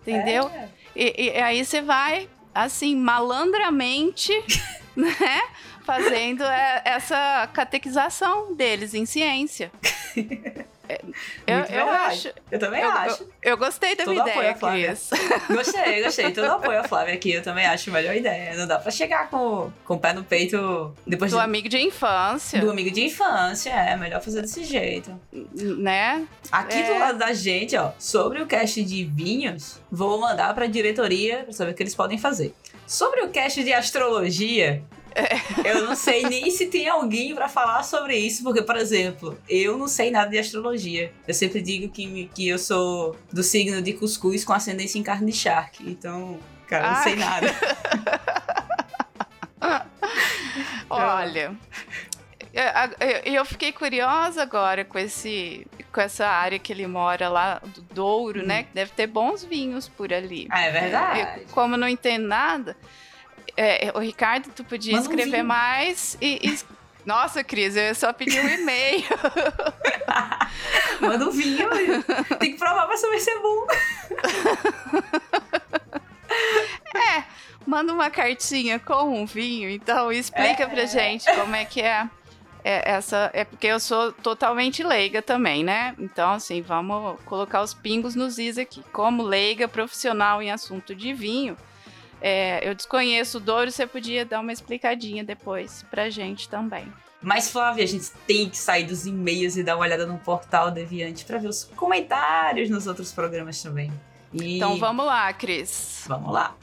Entendeu? 0.00 0.48
É. 0.48 0.68
E, 0.96 1.26
e, 1.26 1.30
aí 1.40 1.64
você 1.64 1.82
vai 1.82 2.28
assim, 2.54 2.96
malandramente, 2.96 4.32
né? 4.96 5.42
Fazendo 5.88 6.44
é, 6.44 6.82
essa 6.84 7.48
catequização 7.50 8.54
deles 8.54 8.92
em 8.92 9.06
ciência. 9.06 9.72
Eu, 11.46 11.58
eu 11.58 11.88
acho. 11.90 12.32
Eu 12.50 12.58
também 12.58 12.80
eu, 12.80 12.90
acho. 12.90 13.22
Eu, 13.42 13.50
eu, 13.50 13.56
gostei 13.58 13.94
da 13.94 14.06
minha 14.06 14.22
ideia, 14.22 14.54
Cris. 14.54 15.10
Gostei, 15.46 16.02
gostei. 16.02 16.32
Todo 16.32 16.46
apoio 16.46 16.80
a 16.80 16.84
Flávia 16.84 17.12
aqui. 17.12 17.32
Eu 17.32 17.42
também 17.42 17.66
acho 17.66 17.90
a 17.90 17.92
melhor 17.92 18.16
ideia. 18.16 18.56
Não 18.56 18.66
dá 18.66 18.78
pra 18.78 18.90
chegar 18.90 19.28
com, 19.28 19.70
com 19.84 19.94
o 19.94 19.98
pé 19.98 20.14
no 20.14 20.24
peito 20.24 20.94
depois 21.06 21.30
Do 21.30 21.36
de... 21.36 21.44
amigo 21.44 21.68
de 21.68 21.78
infância. 21.78 22.58
Do 22.58 22.70
amigo 22.70 22.90
de 22.90 23.04
infância, 23.04 23.68
é. 23.68 23.96
Melhor 23.96 24.22
fazer 24.22 24.40
desse 24.40 24.64
jeito. 24.64 25.14
Né? 25.30 26.26
Aqui 26.50 26.78
é. 26.78 26.94
do 26.94 26.98
lado 26.98 27.18
da 27.18 27.34
gente, 27.34 27.76
ó, 27.76 27.92
sobre 27.98 28.40
o 28.40 28.46
cast 28.46 28.82
de 28.82 29.04
vinhos, 29.04 29.82
vou 29.92 30.18
mandar 30.18 30.54
pra 30.54 30.66
diretoria 30.66 31.44
pra 31.44 31.52
saber 31.52 31.72
o 31.72 31.74
que 31.74 31.82
eles 31.82 31.94
podem 31.94 32.16
fazer. 32.16 32.54
Sobre 32.86 33.20
o 33.20 33.28
cast 33.28 33.62
de 33.62 33.74
astrologia, 33.74 34.82
eu 35.64 35.86
não 35.86 35.96
sei 35.96 36.22
nem 36.24 36.50
se 36.50 36.66
tem 36.66 36.88
alguém 36.88 37.34
para 37.34 37.48
falar 37.48 37.82
sobre 37.82 38.16
isso, 38.16 38.42
porque, 38.42 38.62
por 38.62 38.76
exemplo, 38.76 39.38
eu 39.48 39.76
não 39.76 39.88
sei 39.88 40.10
nada 40.10 40.30
de 40.30 40.38
astrologia. 40.38 41.12
Eu 41.26 41.34
sempre 41.34 41.60
digo 41.60 41.92
que, 41.92 42.30
que 42.34 42.48
eu 42.48 42.58
sou 42.58 43.16
do 43.32 43.42
signo 43.42 43.82
de 43.82 43.92
cuscuz 43.92 44.44
com 44.44 44.52
ascendência 44.52 44.98
em 44.98 45.02
carne 45.02 45.30
de 45.30 45.36
charque. 45.36 45.88
Então, 45.88 46.38
cara, 46.66 46.92
não 46.92 47.02
sei 47.02 47.16
nada. 47.16 47.48
Olha, 50.90 51.54
eu, 52.52 53.34
eu, 53.34 53.44
fiquei 53.44 53.72
curiosa 53.72 54.42
agora 54.42 54.84
com 54.84 54.98
esse 54.98 55.66
com 55.92 56.00
essa 56.00 56.26
área 56.26 56.58
que 56.58 56.72
ele 56.72 56.86
mora 56.86 57.28
lá 57.28 57.60
do 57.62 57.82
Douro, 57.82 58.40
hum. 58.42 58.46
né? 58.46 58.66
Deve 58.72 58.92
ter 58.92 59.06
bons 59.06 59.44
vinhos 59.44 59.88
por 59.88 60.12
ali. 60.12 60.46
Ah, 60.50 60.62
é 60.62 60.70
verdade. 60.70 61.40
Eu, 61.42 61.48
como 61.48 61.74
eu 61.74 61.78
não 61.78 61.88
entendo 61.88 62.26
nada, 62.26 62.76
é, 63.60 63.92
o 63.94 63.98
Ricardo, 63.98 64.50
tu 64.54 64.64
podia 64.64 64.98
escrever 64.98 65.42
mais 65.42 66.16
e, 66.20 66.38
e... 66.42 66.78
Nossa, 67.04 67.42
Cris, 67.42 67.74
eu 67.74 67.94
só 67.94 68.12
pedi 68.12 68.38
um 68.38 68.48
e-mail. 68.48 69.02
Manda 71.00 71.26
um 71.26 71.30
vinho. 71.30 71.68
Tem 72.38 72.52
que 72.52 72.58
provar 72.58 72.86
pra 72.86 72.96
saber 72.98 73.18
se 73.18 73.30
é 73.30 73.38
bom. 73.38 73.66
é, 76.94 77.24
manda 77.66 77.94
uma 77.94 78.10
cartinha 78.10 78.78
com 78.78 79.22
um 79.22 79.24
vinho, 79.24 79.70
então 79.70 80.12
explica 80.12 80.64
é, 80.64 80.66
pra 80.66 80.84
gente 80.84 81.24
como 81.34 81.56
é 81.56 81.64
que 81.64 81.80
é 81.80 82.10
é, 82.64 82.90
essa 82.90 83.30
é 83.32 83.44
porque 83.44 83.66
eu 83.66 83.80
sou 83.80 84.12
totalmente 84.12 84.82
leiga 84.82 85.22
também, 85.22 85.64
né? 85.64 85.94
Então, 85.98 86.32
assim, 86.32 86.60
vamos 86.60 87.18
colocar 87.24 87.62
os 87.62 87.72
pingos 87.72 88.14
nos 88.14 88.38
is 88.38 88.58
aqui. 88.58 88.84
Como 88.92 89.22
leiga 89.22 89.66
profissional 89.66 90.42
em 90.42 90.50
assunto 90.50 90.94
de 90.94 91.14
vinho, 91.14 91.56
é, 92.20 92.68
eu 92.68 92.74
desconheço 92.74 93.38
o 93.38 93.40
Douro, 93.40 93.70
você 93.70 93.86
podia 93.86 94.24
dar 94.24 94.40
uma 94.40 94.52
explicadinha 94.52 95.22
depois 95.22 95.84
pra 95.90 96.10
gente 96.10 96.48
também. 96.48 96.92
Mas, 97.20 97.50
Flávia, 97.50 97.82
a 97.82 97.86
gente 97.86 98.10
tem 98.26 98.48
que 98.48 98.56
sair 98.56 98.84
dos 98.84 99.04
e-mails 99.04 99.56
e 99.56 99.64
dar 99.64 99.76
uma 99.76 99.84
olhada 99.84 100.06
no 100.06 100.18
portal 100.18 100.70
Deviante 100.70 101.24
para 101.24 101.38
ver 101.38 101.48
os 101.48 101.64
comentários 101.64 102.70
nos 102.70 102.86
outros 102.86 103.12
programas 103.12 103.60
também. 103.60 103.92
E... 104.32 104.56
Então 104.56 104.76
vamos 104.76 105.04
lá, 105.04 105.32
Cris. 105.32 106.04
Vamos 106.06 106.32
lá. 106.32 106.54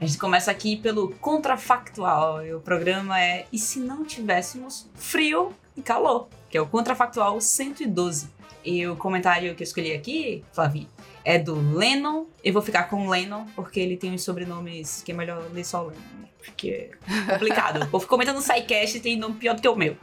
A 0.00 0.06
gente 0.06 0.18
começa 0.18 0.50
aqui 0.50 0.76
pelo 0.76 1.10
contrafactual. 1.16 2.44
E 2.44 2.52
o 2.52 2.60
programa 2.60 3.18
é 3.18 3.46
E 3.50 3.58
se 3.58 3.78
não 3.78 4.04
tivéssemos 4.04 4.90
frio 4.94 5.54
e 5.76 5.80
calor? 5.80 6.28
Que 6.50 6.58
é 6.58 6.60
o 6.60 6.66
contrafactual 6.66 7.40
112. 7.40 8.28
E 8.64 8.86
o 8.86 8.96
comentário 8.96 9.54
que 9.54 9.62
eu 9.62 9.64
escolhi 9.64 9.94
aqui, 9.94 10.44
Flavinha, 10.52 10.88
é 11.24 11.38
do 11.38 11.54
Lennon. 11.76 12.26
Eu 12.42 12.52
vou 12.52 12.62
ficar 12.62 12.84
com 12.84 13.06
o 13.06 13.10
Lennon, 13.10 13.46
porque 13.56 13.80
ele 13.80 13.96
tem 13.96 14.12
uns 14.12 14.22
sobrenomes 14.22 15.02
que 15.02 15.12
é 15.12 15.14
melhor 15.14 15.42
ler 15.52 15.64
só 15.64 15.84
o 15.84 15.88
Lennon. 15.88 16.28
Porque 16.44 16.90
é 17.08 17.32
complicado. 17.32 17.82
o 17.84 17.88
povo 17.88 18.06
comenta 18.06 18.32
no 18.32 18.42
SciCast 18.42 18.98
e 18.98 19.00
tem 19.00 19.16
nome 19.16 19.36
pior 19.36 19.54
do 19.54 19.62
que 19.62 19.68
o 19.68 19.74
meu. 19.74 19.96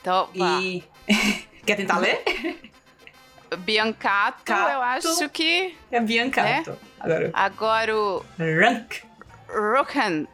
Então, 0.00 0.28
e... 0.34 0.84
Quer 1.64 1.76
tentar 1.76 1.98
ler? 1.98 2.22
Biancato, 3.58 4.44
Cato. 4.44 4.72
eu 4.72 4.82
acho 4.82 5.28
que. 5.30 5.74
É 5.90 6.00
Biancato. 6.00 6.70
Né? 6.70 6.76
Agora. 7.00 7.30
Agora 7.32 7.96
o. 7.96 8.24
Rank. 8.38 9.02
Rukan. 9.48 10.26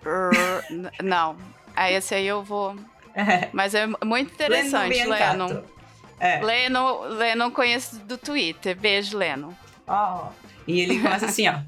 Não. 1.02 1.36
Aí 1.74 1.94
esse 1.94 2.14
aí 2.14 2.26
eu 2.26 2.42
vou. 2.42 2.76
É. 3.14 3.48
Mas 3.52 3.74
é 3.74 3.86
muito 3.86 4.32
interessante, 4.32 5.04
Lennon. 5.04 5.62
É. 6.18 6.40
Lennon, 6.40 7.00
Lennon 7.08 7.50
conheço 7.50 7.98
do 8.00 8.16
Twitter. 8.16 8.76
Beijo, 8.76 9.16
Lennon. 9.16 9.52
E 10.66 10.80
ele 10.80 11.00
começa 11.00 11.26
assim, 11.26 11.48
ó. 11.48 11.60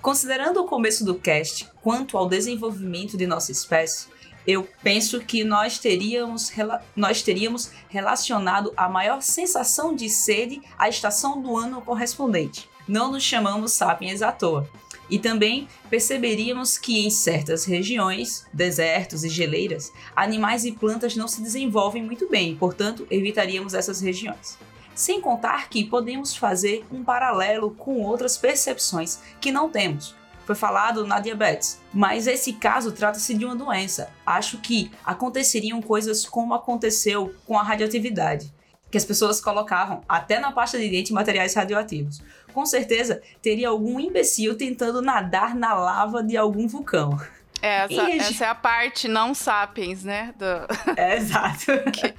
Considerando 0.00 0.60
o 0.60 0.66
começo 0.66 1.04
do 1.04 1.14
cast 1.14 1.68
quanto 1.80 2.18
ao 2.18 2.28
desenvolvimento 2.28 3.16
de 3.16 3.26
nossa 3.26 3.52
espécie, 3.52 4.08
eu 4.46 4.66
penso 4.82 5.20
que 5.20 5.44
nós 5.44 5.78
teríamos, 5.78 6.50
nós 6.96 7.22
teríamos 7.22 7.70
relacionado 7.88 8.72
a 8.76 8.88
maior 8.88 9.22
sensação 9.22 9.94
de 9.94 10.08
sede 10.08 10.60
à 10.76 10.88
estação 10.88 11.40
do 11.40 11.56
ano 11.56 11.80
correspondente. 11.80 12.68
Não 12.88 13.12
nos 13.12 13.22
chamamos 13.22 13.72
sapiens 13.72 14.22
à 14.22 14.32
toa. 14.32 14.68
E 15.08 15.18
também 15.18 15.68
perceberíamos 15.88 16.78
que 16.78 17.06
em 17.06 17.10
certas 17.10 17.64
regiões, 17.64 18.46
desertos 18.52 19.22
e 19.22 19.28
geleiras, 19.28 19.92
animais 20.16 20.64
e 20.64 20.72
plantas 20.72 21.14
não 21.14 21.28
se 21.28 21.42
desenvolvem 21.42 22.02
muito 22.02 22.28
bem, 22.28 22.56
portanto, 22.56 23.06
evitaríamos 23.10 23.74
essas 23.74 24.00
regiões. 24.00 24.58
Sem 24.94 25.20
contar 25.20 25.68
que 25.68 25.84
podemos 25.84 26.36
fazer 26.36 26.84
um 26.90 27.02
paralelo 27.02 27.70
com 27.70 28.02
outras 28.02 28.36
percepções 28.36 29.20
que 29.40 29.50
não 29.50 29.70
temos, 29.70 30.14
foi 30.44 30.54
falado 30.54 31.06
na 31.06 31.18
diabetes. 31.18 31.80
Mas 31.92 32.26
esse 32.26 32.52
caso 32.54 32.92
trata-se 32.92 33.34
de 33.34 33.44
uma 33.44 33.56
doença. 33.56 34.10
Acho 34.26 34.58
que 34.58 34.90
aconteceriam 35.04 35.80
coisas 35.80 36.26
como 36.26 36.54
aconteceu 36.54 37.34
com 37.46 37.58
a 37.58 37.62
radioatividade, 37.62 38.52
que 38.90 38.98
as 38.98 39.04
pessoas 39.04 39.40
colocavam 39.40 40.02
até 40.08 40.38
na 40.38 40.52
pasta 40.52 40.78
de 40.78 40.88
dente 40.88 41.12
materiais 41.12 41.54
radioativos. 41.54 42.22
Com 42.52 42.66
certeza 42.66 43.22
teria 43.40 43.68
algum 43.68 43.98
imbecil 43.98 44.56
tentando 44.56 45.00
nadar 45.00 45.54
na 45.54 45.72
lava 45.74 46.22
de 46.22 46.36
algum 46.36 46.68
vulcão. 46.68 47.18
É, 47.62 47.84
essa, 47.84 48.10
essa 48.10 48.44
é 48.44 48.48
a 48.48 48.54
parte 48.54 49.06
não 49.06 49.32
sapiens, 49.32 50.02
né? 50.04 50.34
Do... 50.36 50.44
É, 51.00 51.16
exato. 51.16 51.66
que, 51.92 52.14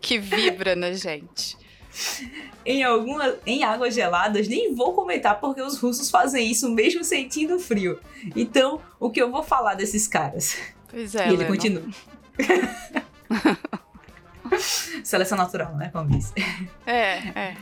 que 0.00 0.18
vibra 0.18 0.74
na 0.74 0.92
gente 0.92 1.56
em, 2.64 2.82
alguma, 2.82 3.36
em 3.46 3.64
águas 3.64 3.94
geladas, 3.94 4.48
nem 4.48 4.74
vou 4.74 4.94
comentar 4.94 5.38
porque 5.40 5.60
os 5.60 5.78
russos 5.78 6.10
fazem 6.10 6.50
isso 6.50 6.70
mesmo 6.70 7.04
sentindo 7.04 7.58
frio. 7.58 7.98
Então, 8.34 8.80
o 8.98 9.10
que 9.10 9.20
eu 9.20 9.30
vou 9.30 9.42
falar 9.42 9.74
desses 9.74 10.06
caras? 10.06 10.56
Pois 10.88 11.14
é, 11.14 11.28
e 11.28 11.34
ele 11.34 11.44
continua. 11.44 11.84
Seleção 15.04 15.36
natural, 15.36 15.76
né? 15.76 15.90
Como 15.92 16.08
diz. 16.08 16.32
É, 16.86 17.18
é. 17.38 17.56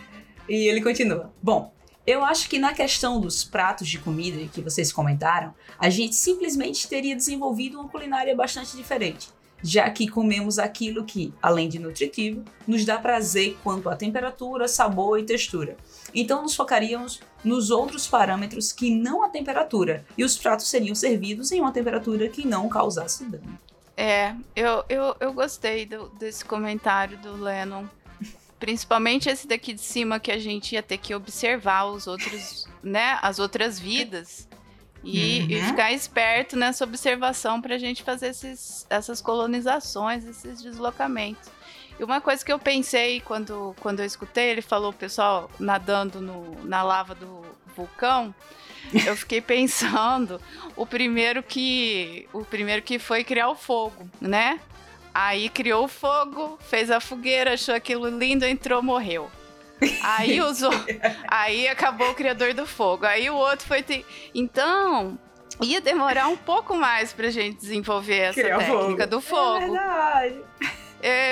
E 0.48 0.68
ele 0.68 0.80
continua. 0.80 1.32
Bom, 1.42 1.74
eu 2.06 2.24
acho 2.24 2.48
que 2.48 2.58
na 2.58 2.72
questão 2.72 3.20
dos 3.20 3.42
pratos 3.42 3.88
de 3.88 3.98
comida 3.98 4.46
que 4.52 4.60
vocês 4.60 4.92
comentaram, 4.92 5.52
a 5.78 5.90
gente 5.90 6.14
simplesmente 6.14 6.88
teria 6.88 7.16
desenvolvido 7.16 7.80
uma 7.80 7.88
culinária 7.88 8.34
bastante 8.34 8.76
diferente 8.76 9.28
já 9.66 9.90
que 9.90 10.06
comemos 10.06 10.60
aquilo 10.60 11.04
que, 11.04 11.34
além 11.42 11.68
de 11.68 11.80
nutritivo, 11.80 12.44
nos 12.66 12.84
dá 12.84 12.98
prazer 12.98 13.56
quanto 13.64 13.88
à 13.88 13.96
temperatura, 13.96 14.68
sabor 14.68 15.18
e 15.18 15.24
textura. 15.24 15.76
Então 16.14 16.42
nos 16.42 16.54
focaríamos 16.54 17.20
nos 17.42 17.70
outros 17.70 18.06
parâmetros 18.06 18.72
que 18.72 18.94
não 18.94 19.24
a 19.24 19.28
temperatura, 19.28 20.04
e 20.16 20.22
os 20.22 20.38
pratos 20.38 20.68
seriam 20.68 20.94
servidos 20.94 21.50
em 21.50 21.60
uma 21.60 21.72
temperatura 21.72 22.28
que 22.28 22.46
não 22.46 22.68
causasse 22.68 23.24
dano. 23.24 23.58
É, 23.96 24.34
eu, 24.54 24.84
eu, 24.88 25.16
eu 25.18 25.32
gostei 25.32 25.84
do, 25.84 26.08
desse 26.10 26.44
comentário 26.44 27.18
do 27.18 27.32
Lennon. 27.34 27.86
Principalmente 28.60 29.28
esse 29.28 29.48
daqui 29.48 29.74
de 29.74 29.80
cima 29.80 30.20
que 30.20 30.30
a 30.30 30.38
gente 30.38 30.74
ia 30.74 30.82
ter 30.82 30.98
que 30.98 31.14
observar 31.14 31.86
os 31.86 32.06
outros, 32.06 32.66
né, 32.82 33.18
as 33.20 33.38
outras 33.38 33.78
vidas 33.78 34.48
e, 35.06 35.40
uhum. 35.40 35.46
e 35.50 35.62
ficar 35.62 35.92
esperto 35.92 36.56
nessa 36.56 36.84
observação 36.84 37.60
para 37.62 37.76
a 37.76 37.78
gente 37.78 38.02
fazer 38.02 38.28
esses, 38.28 38.86
essas 38.90 39.20
colonizações, 39.20 40.24
esses 40.24 40.60
deslocamentos. 40.60 41.48
E 41.98 42.02
uma 42.02 42.20
coisa 42.20 42.44
que 42.44 42.52
eu 42.52 42.58
pensei 42.58 43.20
quando, 43.20 43.74
quando 43.80 44.00
eu 44.00 44.06
escutei, 44.06 44.50
ele 44.50 44.62
falou 44.62 44.90
o 44.90 44.94
pessoal 44.94 45.50
nadando 45.58 46.20
no, 46.20 46.64
na 46.64 46.82
lava 46.82 47.14
do 47.14 47.42
vulcão. 47.74 48.34
Eu 49.06 49.16
fiquei 49.16 49.40
pensando, 49.42 50.40
o 50.74 50.84
primeiro 50.84 51.42
que 51.42 52.28
o 52.32 52.44
primeiro 52.44 52.82
que 52.82 52.98
foi 52.98 53.22
criar 53.22 53.48
o 53.48 53.54
fogo, 53.54 54.08
né? 54.20 54.60
Aí 55.14 55.48
criou 55.48 55.84
o 55.84 55.88
fogo, 55.88 56.58
fez 56.68 56.90
a 56.90 57.00
fogueira, 57.00 57.54
achou 57.54 57.74
aquilo 57.74 58.08
lindo, 58.08 58.44
entrou, 58.44 58.82
morreu. 58.82 59.30
Aí 60.02 60.40
usou. 60.42 60.72
aí 61.28 61.68
acabou 61.68 62.10
o 62.10 62.14
criador 62.14 62.54
do 62.54 62.66
fogo. 62.66 63.06
Aí 63.06 63.28
o 63.28 63.34
outro 63.34 63.66
foi 63.66 63.82
ter. 63.82 64.04
Então, 64.34 65.18
ia 65.62 65.80
demorar 65.80 66.28
um 66.28 66.36
pouco 66.36 66.74
mais 66.74 67.12
pra 67.12 67.30
gente 67.30 67.56
desenvolver 67.56 68.18
essa 68.18 68.40
Criar 68.40 68.58
técnica 68.58 69.04
fogo. 69.04 69.06
do 69.06 69.20
fogo. 69.20 69.56
É 69.56 69.60
verdade. 69.60 70.40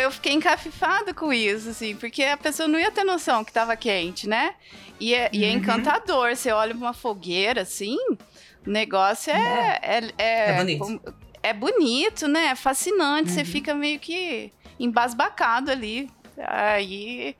Eu 0.03 0.11
fiquei 0.11 0.33
encafifada 0.33 1.13
com 1.15 1.33
isso, 1.33 1.71
assim, 1.71 1.97
porque 1.97 2.23
a 2.23 2.37
pessoa 2.37 2.69
não 2.69 2.79
ia 2.79 2.91
ter 2.91 3.03
noção 3.03 3.43
que 3.45 3.53
tava 3.53 3.75
quente, 3.77 4.29
né? 4.29 4.55
E 5.01 5.15
é, 5.15 5.29
e 5.33 5.45
é 5.45 5.49
uhum. 5.49 5.55
encantador. 5.57 6.37
Você 6.37 6.53
olha 6.53 6.75
uma 6.75 6.93
fogueira, 6.93 7.63
assim, 7.63 7.97
o 8.67 8.71
negócio 8.71 9.33
é. 9.33 9.81
É, 9.83 9.99
é, 9.99 10.13
é, 10.19 10.51
é 10.51 10.57
bonito. 10.59 11.15
É 11.43 11.53
bonito, 11.53 12.29
né? 12.29 12.47
É 12.47 12.55
fascinante. 12.55 13.31
Uhum. 13.31 13.35
Você 13.35 13.45
fica 13.45 13.75
meio 13.75 13.99
que 13.99 14.53
embasbacado 14.79 15.71
ali. 15.71 16.11
Aí 16.39 17.37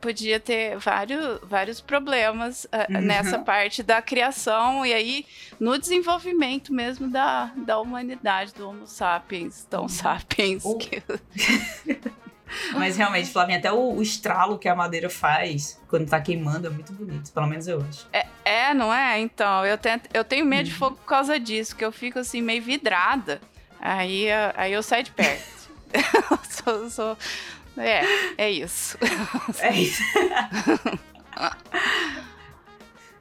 podia 0.00 0.40
ter 0.40 0.78
vários, 0.78 1.40
vários 1.42 1.80
problemas 1.80 2.64
uh, 2.64 2.92
uhum. 2.92 3.00
nessa 3.00 3.38
parte 3.38 3.82
da 3.82 4.00
criação 4.00 4.84
e 4.84 4.92
aí 4.92 5.26
no 5.58 5.78
desenvolvimento 5.78 6.72
mesmo 6.72 7.08
da, 7.08 7.52
da 7.56 7.78
humanidade, 7.78 8.54
do 8.54 8.68
Homo 8.68 8.86
sapiens, 8.86 9.66
tão 9.68 9.82
uhum. 9.82 9.88
sapiens. 9.88 10.64
Oh. 10.64 10.76
Que... 10.76 11.02
Mas 12.72 12.96
realmente, 12.96 13.30
Flavinha, 13.30 13.58
até 13.58 13.72
o, 13.72 13.94
o, 13.94 14.02
estralo 14.02 14.58
que 14.58 14.68
a 14.68 14.74
madeira 14.74 15.10
faz 15.10 15.80
quando 15.88 16.08
tá 16.08 16.20
queimando 16.20 16.66
é 16.66 16.70
muito 16.70 16.92
bonito, 16.92 17.32
pelo 17.32 17.46
menos 17.46 17.66
eu 17.66 17.84
acho. 17.88 18.06
É, 18.12 18.26
é 18.44 18.74
não 18.74 18.92
é? 18.92 19.18
Então, 19.20 19.64
eu, 19.66 19.76
tento, 19.76 20.08
eu 20.14 20.24
tenho 20.24 20.44
medo 20.44 20.66
uhum. 20.66 20.72
de 20.72 20.74
fogo 20.74 20.96
por 20.96 21.06
causa 21.06 21.38
disso, 21.38 21.76
que 21.76 21.84
eu 21.84 21.92
fico 21.92 22.18
assim 22.18 22.40
meio 22.40 22.62
vidrada. 22.62 23.40
Aí, 23.80 24.26
aí 24.54 24.72
eu 24.72 24.82
saio 24.82 25.04
de 25.04 25.10
perto. 25.10 25.56
sou, 26.50 26.90
sou, 26.90 27.18
é, 27.76 28.02
é 28.36 28.50
isso. 28.50 28.98
É 29.60 29.74
isso. 29.74 30.02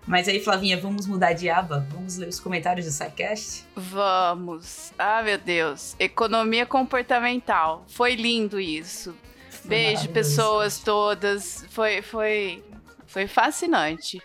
Mas 0.08 0.28
aí, 0.28 0.40
Flavinha, 0.40 0.80
vamos 0.80 1.08
mudar 1.08 1.34
de 1.34 1.50
aba? 1.50 1.86
Vamos 1.92 2.18
ler 2.18 2.30
os 2.30 2.40
comentários 2.40 2.86
do 2.86 2.92
SciCast? 2.92 3.66
Vamos. 3.76 4.94
Ah, 5.00 5.24
meu 5.24 5.38
Deus. 5.38 5.96
Economia 5.98 6.66
comportamental. 6.66 7.84
Foi 7.88 8.16
lindo 8.16 8.60
isso. 8.60 9.16
Foi 9.50 9.70
Beijo, 9.70 10.10
pessoas 10.10 10.78
todas. 10.78 11.66
Foi, 11.70 12.04
foi, 12.04 12.64
foi 13.08 13.28
fascinante. 13.28 14.22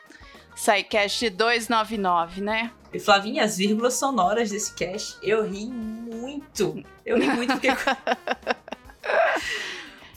SciCast 0.54 1.30
299, 1.30 2.42
né? 2.42 2.70
E 2.92 2.98
Flavinha, 2.98 3.44
as 3.44 3.56
vírgulas 3.56 3.94
sonoras 3.94 4.50
desse 4.50 4.74
cast, 4.74 5.16
eu 5.22 5.48
ri 5.48 5.64
muito. 5.64 6.84
Eu 7.06 7.18
ri 7.18 7.30
muito 7.30 7.54
porque... 7.54 7.68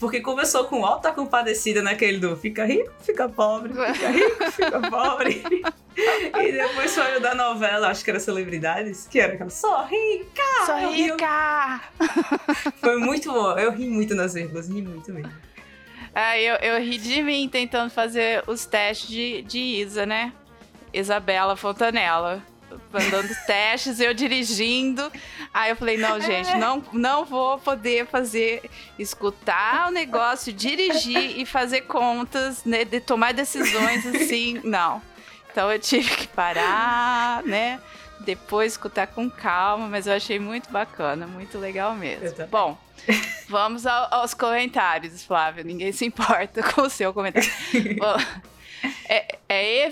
Porque 0.04 0.20
começou 0.20 0.66
com 0.66 0.84
alta 0.84 1.10
compadecida 1.12 1.80
naquele 1.80 2.18
do 2.18 2.36
fica 2.36 2.66
rico, 2.66 2.92
fica 3.00 3.26
pobre, 3.26 3.72
fica 3.72 4.10
rico, 4.10 4.52
fica 4.52 4.80
pobre. 4.90 5.42
e 5.96 6.52
depois 6.52 6.94
foi 6.94 7.16
o 7.16 7.20
da 7.20 7.34
novela, 7.34 7.88
acho 7.88 8.04
que 8.04 8.10
era 8.10 8.20
Celebridades, 8.20 9.08
que 9.10 9.18
era 9.18 9.32
aquela 9.32 9.48
só 9.48 9.82
rica! 9.86 10.42
Só 10.66 10.90
rica! 10.90 11.80
Foi 12.82 12.98
muito 12.98 13.32
bom. 13.32 13.58
Eu 13.58 13.72
ri 13.72 13.88
muito 13.88 14.14
nas 14.14 14.34
vírgulas, 14.34 14.68
ri 14.68 14.82
muito 14.82 15.10
mesmo. 15.10 15.32
Ah, 16.14 16.38
eu, 16.38 16.56
eu 16.56 16.78
ri 16.82 16.98
de 16.98 17.22
mim 17.22 17.48
tentando 17.48 17.88
fazer 17.88 18.44
os 18.46 18.66
testes 18.66 19.08
de, 19.08 19.40
de 19.40 19.58
Isa, 19.58 20.04
né? 20.04 20.34
Isabela 20.92 21.56
Fontanella. 21.56 22.42
Mandando 22.92 23.28
testes, 23.46 24.00
eu 24.00 24.14
dirigindo. 24.14 25.10
Aí 25.52 25.70
eu 25.70 25.76
falei, 25.76 25.96
não, 25.96 26.20
gente, 26.20 26.54
não, 26.56 26.82
não 26.92 27.24
vou 27.24 27.58
poder 27.58 28.06
fazer, 28.06 28.68
escutar 28.98 29.88
o 29.88 29.90
negócio, 29.90 30.52
dirigir 30.52 31.38
e 31.38 31.46
fazer 31.46 31.82
contas, 31.82 32.64
né? 32.64 32.84
De 32.84 33.00
tomar 33.00 33.32
decisões 33.32 34.06
assim, 34.06 34.60
não. 34.64 35.00
Então 35.50 35.70
eu 35.70 35.78
tive 35.78 36.08
que 36.16 36.26
parar, 36.28 37.42
né? 37.44 37.80
Depois 38.20 38.72
escutar 38.72 39.06
com 39.06 39.30
calma, 39.30 39.86
mas 39.86 40.06
eu 40.06 40.14
achei 40.14 40.38
muito 40.38 40.70
bacana, 40.70 41.26
muito 41.26 41.58
legal 41.58 41.94
mesmo. 41.94 42.46
Bom, 42.48 42.78
vamos 43.48 43.86
ao, 43.86 44.12
aos 44.12 44.34
comentários, 44.34 45.24
Flávio. 45.24 45.64
Ninguém 45.64 45.92
se 45.92 46.04
importa 46.04 46.62
com 46.72 46.82
o 46.82 46.90
seu 46.90 47.12
comentário. 47.12 47.48
Bom, 47.98 48.16
é, 49.08 49.38
é? 49.48 49.90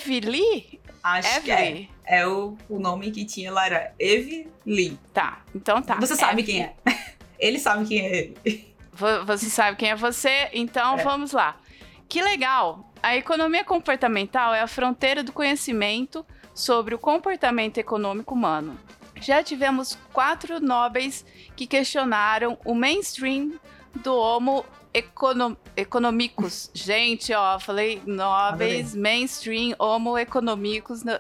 Acho 1.03 1.43
que 1.43 1.51
é. 1.51 1.89
É 2.05 2.27
o, 2.27 2.57
o 2.69 2.79
nome 2.79 3.11
que 3.11 3.25
tinha 3.25 3.51
lá, 3.51 3.67
era 3.67 3.95
Evely. 3.99 4.99
Tá, 5.13 5.41
então 5.55 5.83
tá. 5.83 5.97
Você 5.97 6.15
sabe 6.15 6.43
quem 6.43 6.63
é. 6.63 6.75
Ele 7.39 7.59
sabe 7.59 7.87
quem 7.87 8.01
é 8.01 8.17
ele. 8.45 8.75
Você 9.27 9.51
sabe 9.51 9.77
quem 9.77 9.91
é 9.91 9.97
você, 9.97 10.49
então 10.53 10.97
é. 10.97 11.03
vamos 11.03 11.33
lá. 11.33 11.57
Que 12.09 12.23
legal! 12.23 12.93
A 13.03 13.17
economia 13.17 13.65
comportamental 13.65 14.55
é 14.55 14.61
a 14.61 14.69
fronteira 14.69 15.25
do 15.25 15.33
conhecimento 15.33 16.25
sobre 16.55 16.95
o 16.95 16.99
comportamento 16.99 17.79
econômico 17.79 18.33
humano. 18.33 18.79
Já 19.17 19.43
tivemos 19.43 19.99
quatro 20.13 20.61
nobres 20.61 21.25
que 21.57 21.67
questionaram 21.67 22.57
o 22.65 22.77
mainstream 22.77 23.59
do 23.97 24.15
Homo 24.15 24.65
econo 24.93 25.57
economicus. 25.77 26.71
Gente, 26.75 27.33
ó, 27.33 27.59
falei 27.59 28.03
nobres, 28.07 28.95
mainstream, 28.95 29.75
Homo 29.79 30.19
economicus. 30.19 31.03
No... 31.03 31.13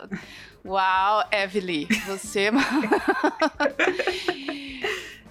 Uau, 0.64 1.24
Evelyn, 1.32 1.86
você. 2.06 2.50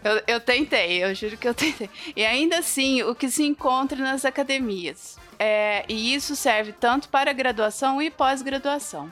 eu, 0.04 0.22
eu 0.28 0.40
tentei, 0.40 1.04
eu 1.04 1.14
juro 1.16 1.38
que 1.38 1.48
eu 1.48 1.54
tentei. 1.54 1.90
E 2.16 2.26
ainda 2.26 2.60
assim, 2.60 3.04
o 3.04 3.16
que 3.16 3.30
se 3.30 3.44
encontra 3.44 3.98
nas 3.98 4.26
academias. 4.26 5.18
É, 5.40 5.86
e 5.88 6.14
isso 6.14 6.36
serve 6.36 6.72
tanto 6.72 7.10
para 7.10 7.34
graduação 7.34 8.02
e 8.02 8.12
pós-graduação 8.12 9.12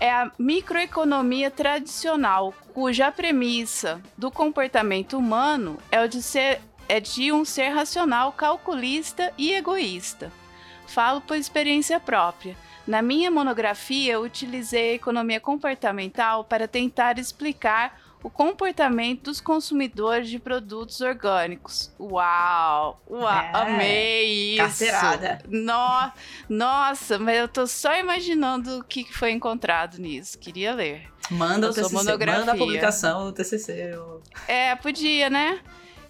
é 0.00 0.10
a 0.10 0.32
microeconomia 0.38 1.50
tradicional, 1.50 2.54
cuja 2.72 3.12
premissa 3.12 4.00
do 4.16 4.30
comportamento 4.30 5.18
humano 5.18 5.78
é 5.92 6.02
o 6.02 6.08
de 6.08 6.22
ser 6.22 6.60
é 6.90 6.98
de 6.98 7.30
um 7.30 7.44
ser 7.44 7.68
racional, 7.68 8.32
calculista 8.32 9.32
e 9.38 9.52
egoísta. 9.52 10.32
Falo 10.88 11.20
por 11.20 11.36
experiência 11.36 12.00
própria. 12.00 12.56
Na 12.84 13.00
minha 13.00 13.30
monografia, 13.30 14.18
utilizei 14.18 14.90
a 14.90 14.94
economia 14.94 15.38
comportamental 15.38 16.42
para 16.42 16.66
tentar 16.66 17.16
explicar 17.16 18.00
o 18.24 18.28
comportamento 18.28 19.26
dos 19.26 19.40
consumidores 19.40 20.28
de 20.28 20.40
produtos 20.40 21.00
orgânicos. 21.00 21.92
Uau! 21.98 23.00
Uau! 23.08 23.30
É, 23.30 23.50
amei 23.52 24.54
isso! 24.54 24.62
Carteirada. 24.64 25.38
No, 25.48 26.12
nossa, 26.48 27.20
mas 27.20 27.38
eu 27.38 27.46
tô 27.46 27.68
só 27.68 27.94
imaginando 27.96 28.78
o 28.78 28.84
que 28.84 29.04
foi 29.12 29.30
encontrado 29.30 29.98
nisso. 29.98 30.36
Queria 30.36 30.74
ler. 30.74 31.08
Manda 31.30 31.70
o 31.70 31.72
TCC, 31.72 31.94
monografia. 31.94 32.40
manda 32.40 32.52
a 32.52 32.56
publicação 32.56 33.26
do 33.26 33.32
TCC. 33.32 33.94
Eu... 33.94 34.20
É, 34.48 34.74
podia, 34.74 35.30
né? 35.30 35.60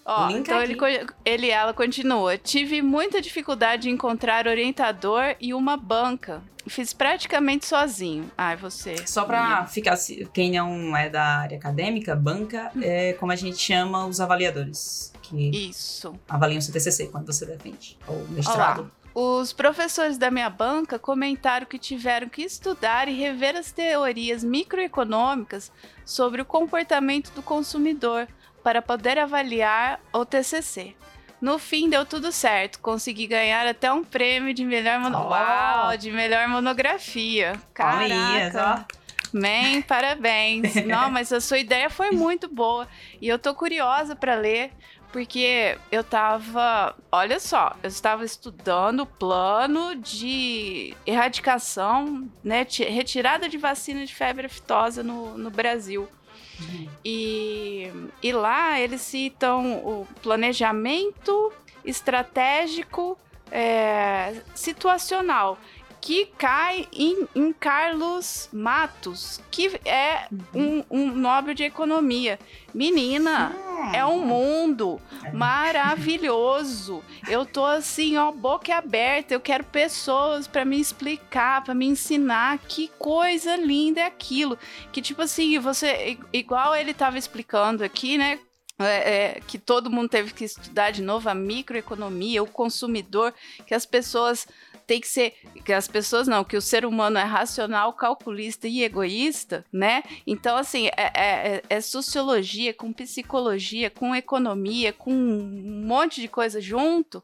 Ó, 0.05 0.29
então 0.29 0.61
ele, 0.61 0.77
ele 1.23 1.49
ela 1.49 1.73
continua. 1.73 2.37
Tive 2.37 2.81
muita 2.81 3.21
dificuldade 3.21 3.89
em 3.89 3.93
encontrar 3.93 4.47
orientador 4.47 5.35
e 5.39 5.53
uma 5.53 5.77
banca. 5.77 6.41
Fiz 6.67 6.93
praticamente 6.93 7.65
sozinho. 7.65 8.31
Ai, 8.37 8.55
você. 8.55 8.95
Só 9.07 9.25
pra 9.25 9.65
ficar. 9.65 9.97
Quem 10.33 10.51
não 10.51 10.95
é 10.95 11.09
da 11.09 11.23
área 11.23 11.57
acadêmica, 11.57 12.15
banca 12.15 12.71
é 12.81 13.13
como 13.13 13.31
a 13.31 13.35
gente 13.35 13.57
chama 13.57 14.05
os 14.05 14.19
avaliadores. 14.19 15.11
Que 15.21 15.49
Isso. 15.69 16.13
Avaliam 16.29 16.59
o 16.59 16.61
seu 16.61 16.73
TCC 16.73 17.07
quando 17.07 17.25
você 17.25 17.45
defende. 17.45 17.97
Ou 18.07 18.27
mestrado. 18.27 18.81
Olá. 18.81 18.91
Os 19.13 19.51
professores 19.51 20.17
da 20.17 20.31
minha 20.31 20.49
banca 20.49 20.97
comentaram 20.97 21.65
que 21.65 21.77
tiveram 21.77 22.29
que 22.29 22.43
estudar 22.43 23.09
e 23.09 23.13
rever 23.13 23.57
as 23.57 23.71
teorias 23.71 24.41
microeconômicas 24.41 25.69
sobre 26.05 26.41
o 26.41 26.45
comportamento 26.45 27.31
do 27.33 27.41
consumidor 27.41 28.25
para 28.63 28.81
poder 28.81 29.17
avaliar 29.17 29.99
o 30.13 30.25
TCC. 30.25 30.95
No 31.41 31.57
fim 31.57 31.89
deu 31.89 32.05
tudo 32.05 32.31
certo, 32.31 32.79
consegui 32.79 33.25
ganhar 33.25 33.65
até 33.65 33.91
um 33.91 34.03
prêmio 34.03 34.53
de 34.53 34.63
melhor 34.63 34.99
mono... 34.99 35.17
oh. 35.17 35.29
Uau, 35.29 35.97
de 35.97 36.11
melhor 36.11 36.47
monografia. 36.47 37.53
Caraca. 37.73 38.85
Man, 39.33 39.81
parabéns. 39.87 40.75
Não, 40.85 41.09
mas 41.09 41.33
a 41.33 41.41
sua 41.41 41.57
ideia 41.57 41.89
foi 41.89 42.11
muito 42.11 42.47
boa 42.47 42.87
e 43.19 43.27
eu 43.27 43.39
tô 43.39 43.55
curiosa 43.55 44.15
para 44.15 44.35
ler, 44.35 44.71
porque 45.11 45.77
eu 45.91 46.03
tava, 46.03 46.95
olha 47.11 47.39
só, 47.39 47.75
eu 47.81 47.87
estava 47.87 48.23
estudando 48.23 49.01
o 49.01 49.05
plano 49.05 49.95
de 49.95 50.95
erradicação, 51.05 52.29
né, 52.43 52.65
retirada 52.69 53.49
de 53.49 53.57
vacina 53.57 54.05
de 54.05 54.13
febre 54.13 54.45
aftosa 54.45 55.01
no, 55.01 55.37
no 55.37 55.49
Brasil. 55.49 56.07
E, 57.03 57.91
e 58.21 58.31
lá 58.31 58.79
eles 58.79 59.01
citam 59.01 59.77
o 59.77 60.07
planejamento 60.21 61.51
estratégico 61.83 63.17
é, 63.51 64.41
situacional 64.53 65.57
que 66.01 66.25
cai 66.25 66.87
em, 66.91 67.27
em, 67.35 67.53
Carlos 67.53 68.49
Matos, 68.51 69.39
que 69.51 69.79
é 69.85 70.27
um, 70.53 70.83
um 70.89 71.15
nobre 71.15 71.53
de 71.53 71.63
economia. 71.63 72.39
Menina, 72.73 73.55
é 73.93 74.03
um 74.03 74.25
mundo 74.25 74.99
maravilhoso. 75.31 77.03
Eu 77.29 77.45
tô 77.45 77.63
assim, 77.63 78.17
ó, 78.17 78.31
boca 78.31 78.75
aberta. 78.75 79.35
Eu 79.35 79.39
quero 79.39 79.63
pessoas 79.63 80.47
para 80.47 80.65
me 80.65 80.79
explicar, 80.79 81.63
para 81.63 81.75
me 81.75 81.85
ensinar 81.85 82.57
que 82.57 82.89
coisa 82.97 83.55
linda 83.55 84.01
é 84.01 84.05
aquilo. 84.05 84.57
Que 84.91 85.03
tipo 85.03 85.21
assim, 85.21 85.59
você, 85.59 86.17
igual 86.33 86.75
ele 86.75 86.95
tava 86.95 87.19
explicando 87.19 87.83
aqui, 87.83 88.17
né? 88.17 88.39
É, 88.79 89.35
é, 89.35 89.41
que 89.41 89.59
todo 89.59 89.91
mundo 89.91 90.09
teve 90.09 90.33
que 90.33 90.43
estudar 90.43 90.89
de 90.89 91.03
novo 91.03 91.29
a 91.29 91.35
microeconomia, 91.35 92.41
o 92.41 92.47
consumidor, 92.47 93.31
que 93.67 93.75
as 93.75 93.85
pessoas 93.85 94.47
tem 94.91 94.99
que 94.99 95.07
ser 95.07 95.33
que 95.63 95.71
as 95.71 95.87
pessoas 95.87 96.27
não, 96.27 96.43
que 96.43 96.57
o 96.57 96.61
ser 96.61 96.83
humano 96.83 97.17
é 97.17 97.23
racional, 97.23 97.93
calculista 97.93 98.67
e 98.67 98.83
egoísta, 98.83 99.63
né? 99.71 100.03
Então, 100.27 100.57
assim, 100.57 100.87
é, 100.87 101.11
é, 101.15 101.63
é 101.69 101.79
sociologia 101.79 102.73
com 102.73 102.91
psicologia, 102.91 103.89
com 103.89 104.13
economia, 104.13 104.91
com 104.91 105.13
um 105.13 105.85
monte 105.87 106.19
de 106.19 106.27
coisa 106.27 106.59
junto. 106.59 107.23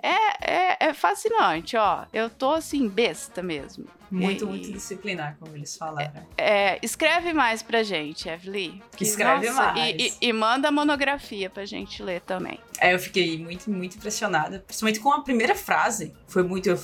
É, 0.00 0.76
é, 0.76 0.76
é 0.90 0.94
fascinante, 0.94 1.76
ó. 1.76 2.04
Eu 2.12 2.30
tô 2.30 2.52
assim, 2.52 2.88
besta 2.88 3.42
mesmo. 3.42 3.86
Muito, 4.10 4.44
e, 4.44 4.48
muito 4.48 4.72
disciplinar, 4.72 5.36
como 5.38 5.54
eles 5.54 5.76
falaram. 5.76 6.26
É, 6.36 6.74
é, 6.74 6.78
escreve 6.82 7.32
mais 7.32 7.62
pra 7.62 7.82
gente, 7.82 8.28
Evelyn. 8.28 8.80
Que 8.96 9.04
escreve 9.04 9.48
nossa, 9.48 9.72
mais. 9.72 9.94
E, 9.98 10.14
e, 10.20 10.28
e, 10.28 10.32
manda 10.32 10.68
a 10.68 10.72
monografia 10.72 11.50
pra 11.50 11.64
gente 11.66 12.02
ler 12.02 12.20
também. 12.22 12.58
É, 12.80 12.94
eu 12.94 12.98
fiquei 12.98 13.38
muito, 13.38 13.70
muito 13.70 13.96
impressionada. 13.96 14.60
Principalmente 14.60 15.00
com 15.00 15.12
a 15.12 15.20
primeira 15.20 15.54
frase. 15.54 16.14
Foi 16.26 16.42
muito. 16.42 16.68
Eu, 16.68 16.78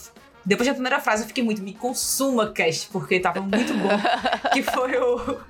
depois 0.44 0.66
da 0.68 0.74
primeira 0.74 1.00
frase, 1.00 1.22
eu 1.22 1.28
fiquei 1.28 1.42
muito. 1.42 1.62
Me 1.62 1.72
consuma, 1.72 2.52
cast, 2.52 2.88
porque 2.88 3.18
tava 3.18 3.40
muito 3.40 3.72
bom. 3.74 3.88
que 4.52 4.62
foi 4.62 4.96
o. 4.96 5.40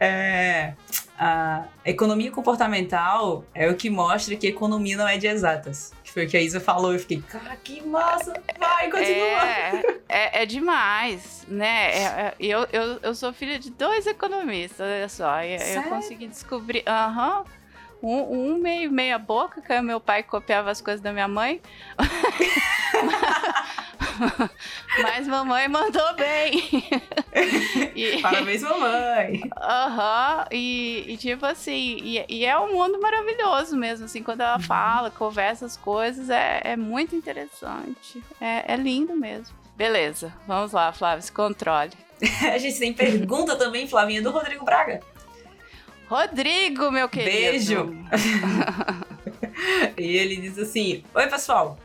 É, 0.00 0.74
a 1.18 1.64
economia 1.84 2.30
comportamental 2.30 3.44
é 3.54 3.68
o 3.68 3.76
que 3.76 3.90
mostra 3.90 4.34
que 4.34 4.46
economia 4.46 4.96
não 4.96 5.06
é 5.06 5.18
de 5.18 5.26
exatas. 5.26 5.92
Que 6.02 6.10
foi 6.10 6.26
o 6.26 6.28
que 6.28 6.36
a 6.36 6.40
Isa 6.40 6.60
falou. 6.60 6.92
Eu 6.92 6.98
fiquei, 6.98 7.22
cara, 7.22 7.56
que 7.56 7.80
massa! 7.82 8.32
Vai, 8.58 8.90
continua! 8.90 9.46
É, 9.46 9.82
é, 10.08 10.42
é 10.42 10.46
demais, 10.46 11.44
né? 11.48 11.92
É, 11.92 12.02
é, 12.02 12.34
eu, 12.40 12.66
eu, 12.72 12.98
eu 13.02 13.14
sou 13.14 13.32
filha 13.32 13.58
de 13.58 13.70
dois 13.70 14.06
economistas, 14.06 14.86
olha 14.86 15.08
só. 15.08 15.42
Eu, 15.42 15.58
eu 15.58 15.82
consegui 15.84 16.26
descobrir. 16.26 16.82
Aham. 16.86 17.38
Uhum, 17.38 17.62
um, 18.02 18.54
um, 18.54 18.58
meio 18.58 18.90
meia 18.90 19.16
boca, 19.16 19.62
que 19.62 19.80
meu 19.80 20.00
pai 20.00 20.24
copiava 20.24 20.70
as 20.70 20.80
coisas 20.80 21.00
da 21.00 21.12
minha 21.12 21.28
mãe. 21.28 21.62
Mas 25.02 25.26
mamãe 25.26 25.68
mandou 25.68 26.14
bem. 26.14 26.84
e, 27.94 28.20
Parabéns, 28.20 28.62
mamãe. 28.62 29.42
Aham, 29.56 30.38
uhum, 30.38 30.44
e, 30.50 31.04
e, 31.08 31.16
tipo 31.16 31.44
assim, 31.46 31.98
e, 32.02 32.24
e, 32.28 32.44
é 32.44 32.58
um 32.58 32.72
mundo 32.72 33.00
maravilhoso 33.00 33.76
mesmo, 33.76 34.04
assim, 34.04 34.22
quando 34.22 34.40
ela 34.40 34.56
uhum. 34.56 34.62
fala, 34.62 35.10
conversa 35.10 35.66
as 35.66 35.76
coisas, 35.76 36.30
é, 36.30 36.60
é 36.64 36.76
muito 36.76 37.16
interessante. 37.16 38.22
É, 38.40 38.72
é 38.72 38.76
lindo 38.76 39.14
mesmo. 39.16 39.54
Beleza, 39.76 40.32
vamos 40.46 40.72
lá, 40.72 40.92
Flávio, 40.92 41.22
se 41.22 41.32
controle. 41.32 41.92
A 42.52 42.58
gente 42.58 42.78
tem 42.78 42.92
pergunta 42.92 43.56
também, 43.56 43.88
Flavinha, 43.88 44.22
do 44.22 44.30
Rodrigo 44.30 44.64
Braga. 44.64 45.00
Rodrigo, 46.08 46.90
meu 46.90 47.08
querido. 47.08 47.30
Beijo. 47.30 48.06
e 49.96 50.16
ele 50.16 50.36
diz 50.36 50.58
assim: 50.58 51.02
Oi, 51.14 51.26
pessoal. 51.26 51.78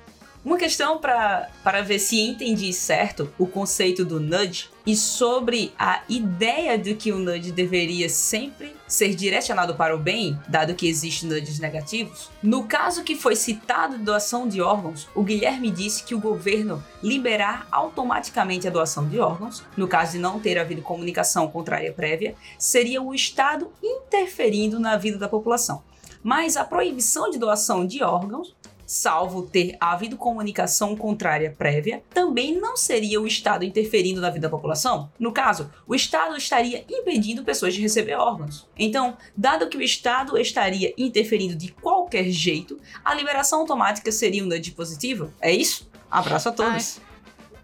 Uma 0.46 0.58
questão 0.58 0.98
para 0.98 1.82
ver 1.86 2.00
se 2.00 2.22
entendi 2.22 2.72
certo 2.72 3.34
o 3.38 3.46
conceito 3.46 4.06
do 4.06 4.20
nudge 4.20 4.70
e 4.86 4.96
sobre 4.96 5.74
a 5.78 6.02
ideia 6.08 6.78
de 6.78 6.94
que 6.96 7.12
o 7.12 7.20
nudge 7.20 7.52
deveria 7.52 8.08
sempre 8.08 8.74
ser 8.88 9.14
direcionado 9.14 9.76
para 9.76 9.94
o 9.94 10.00
bem, 10.00 10.40
dado 10.48 10.74
que 10.74 10.88
existem 10.88 11.28
nudges 11.28 11.60
negativos. 11.60 12.30
No 12.42 12.64
caso 12.64 13.04
que 13.04 13.16
foi 13.16 13.36
citado 13.36 13.98
doação 13.98 14.48
de 14.48 14.62
órgãos, 14.62 15.10
o 15.14 15.22
Guilherme 15.22 15.70
disse 15.70 16.04
que 16.04 16.16
o 16.16 16.20
governo 16.20 16.82
liberar 17.04 17.68
automaticamente 17.70 18.68
a 18.68 18.72
doação 18.72 19.10
de 19.10 19.20
órgãos, 19.20 19.64
no 19.76 19.88
caso 19.88 20.14
de 20.14 20.20
não 20.20 20.40
ter 20.40 20.58
havido 20.58 20.82
comunicação 20.82 21.50
contrária 21.50 21.92
prévia, 21.92 22.36
seria 22.58 23.02
o 23.02 23.14
Estado 23.14 23.70
interferindo 23.84 24.80
na 24.80 24.96
vida 24.96 25.18
da 25.18 25.28
população. 25.28 25.84
Mas 26.24 26.56
a 26.56 26.64
proibição 26.64 27.30
de 27.30 27.38
doação 27.38 27.86
de 27.86 28.02
órgãos 28.02 28.56
salvo 28.88 29.44
ter 29.44 29.76
havido 29.80 30.16
comunicação 30.16 30.96
contrária 30.96 31.54
prévia, 31.56 32.02
também 32.14 32.58
não 32.58 32.78
seria 32.78 33.22
o 33.22 33.28
Estado 33.28 33.66
interferindo 33.66 34.22
na 34.22 34.30
vida 34.30 34.48
da 34.48 34.50
população? 34.50 35.12
No 35.20 35.34
caso, 35.34 35.70
o 35.86 35.94
Estado 35.94 36.38
estaria 36.38 36.86
impedindo 36.90 37.44
pessoas 37.44 37.74
de 37.74 37.82
receber 37.82 38.16
órgãos. 38.16 38.66
Então, 38.78 39.18
dado 39.36 39.68
que 39.68 39.78
o 39.78 39.82
Estado 39.82 40.38
estaria 40.38 40.94
interferindo 40.98 41.56
de 41.56 41.74
qualquer 41.74 42.30
jeito, 42.30 42.80
a 43.04 43.14
liberação 43.14 43.60
automática 43.60 44.12
seria 44.12 44.44
um 44.44 44.48
nudge 44.48 44.72
positivo? 44.72 45.34
É 45.42 45.52
isso? 45.52 45.90
Abraço 46.10 46.50
a 46.50 46.52
todos. 46.54 47.02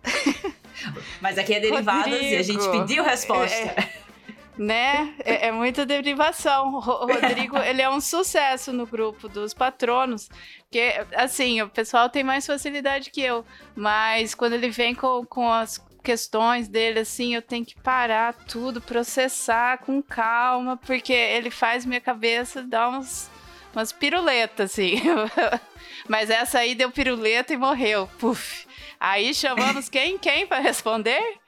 Mas 1.22 1.38
aqui 1.38 1.54
é 1.54 1.62
derivadas 1.62 2.12
Rodrigo, 2.12 2.34
e 2.34 2.36
a 2.36 2.44
gente 2.44 2.70
pediu 2.70 3.04
resposta. 3.04 3.56
É 3.56 4.03
né? 4.58 5.14
É, 5.24 5.48
é, 5.48 5.52
muita 5.52 5.86
derivação. 5.86 6.76
O 6.76 6.80
Rodrigo, 6.80 7.58
ele 7.58 7.82
é 7.82 7.90
um 7.90 8.02
sucesso 8.02 8.72
no 8.72 8.86
grupo 8.86 9.28
dos 9.28 9.54
patronos, 9.54 10.30
porque, 10.62 11.06
assim, 11.16 11.62
o 11.62 11.70
pessoal 11.70 12.10
tem 12.10 12.24
mais 12.24 12.46
facilidade 12.46 13.10
que 13.10 13.22
eu, 13.22 13.46
mas 13.76 14.36
quando 14.36 14.54
ele 14.54 14.70
vem 14.70 14.94
com, 14.94 15.26
com 15.26 15.52
as 15.52 15.84
questões 16.04 16.68
dele, 16.68 17.00
assim, 17.00 17.34
eu 17.34 17.42
tenho 17.42 17.66
que 17.66 17.80
parar 17.80 18.34
tudo, 18.34 18.82
processar 18.82 19.80
com 19.80 20.04
calma, 20.04 20.78
porque 20.78 21.14
ele 21.14 21.50
faz 21.50 21.86
minha 21.86 22.02
cabeça 22.02 22.62
dar 22.62 22.90
uns, 22.90 23.30
umas 23.74 23.92
piruletas, 23.92 24.72
assim. 24.72 25.02
mas 26.08 26.30
essa 26.30 26.60
aí 26.60 26.76
deu 26.76 26.92
piruleta 26.92 27.54
e 27.54 27.58
morreu. 27.58 28.10
Puf. 28.20 28.68
Aí 29.00 29.34
chamamos 29.34 29.90
quem? 29.90 30.18
Quem 30.18 30.46
para 30.46 30.62
responder? 30.62 31.40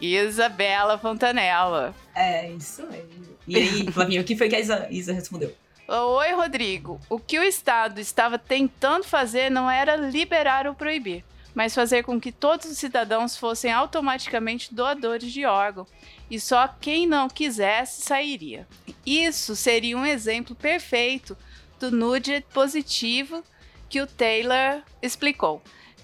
Isabela 0.00 0.96
Fontanella. 0.96 1.94
É, 2.20 2.50
isso 2.52 2.86
aí. 2.90 3.08
E 3.48 3.56
aí, 3.56 3.86
Flavinho, 3.92 4.20
o 4.20 4.24
que 4.24 4.36
foi 4.36 4.48
que 4.48 4.56
a 4.56 4.60
Isa, 4.60 4.86
Isa 4.90 5.12
respondeu? 5.12 5.54
Oi, 5.88 6.32
Rodrigo. 6.34 7.00
O 7.08 7.18
que 7.18 7.38
o 7.38 7.42
Estado 7.42 7.98
estava 7.98 8.38
tentando 8.38 9.04
fazer 9.04 9.50
não 9.50 9.70
era 9.70 9.96
liberar 9.96 10.66
ou 10.66 10.74
proibir, 10.74 11.24
mas 11.54 11.74
fazer 11.74 12.04
com 12.04 12.20
que 12.20 12.30
todos 12.30 12.70
os 12.70 12.76
cidadãos 12.76 13.36
fossem 13.36 13.72
automaticamente 13.72 14.72
doadores 14.74 15.32
de 15.32 15.46
órgão 15.46 15.86
e 16.30 16.38
só 16.38 16.68
quem 16.68 17.06
não 17.06 17.26
quisesse 17.26 18.02
sairia. 18.02 18.68
Isso 19.04 19.56
seria 19.56 19.96
um 19.96 20.06
exemplo 20.06 20.54
perfeito 20.54 21.36
do 21.80 21.90
nude 21.90 22.44
positivo 22.52 23.42
que 23.88 24.00
o 24.00 24.06
Taylor 24.06 24.82
explicou 25.02 25.62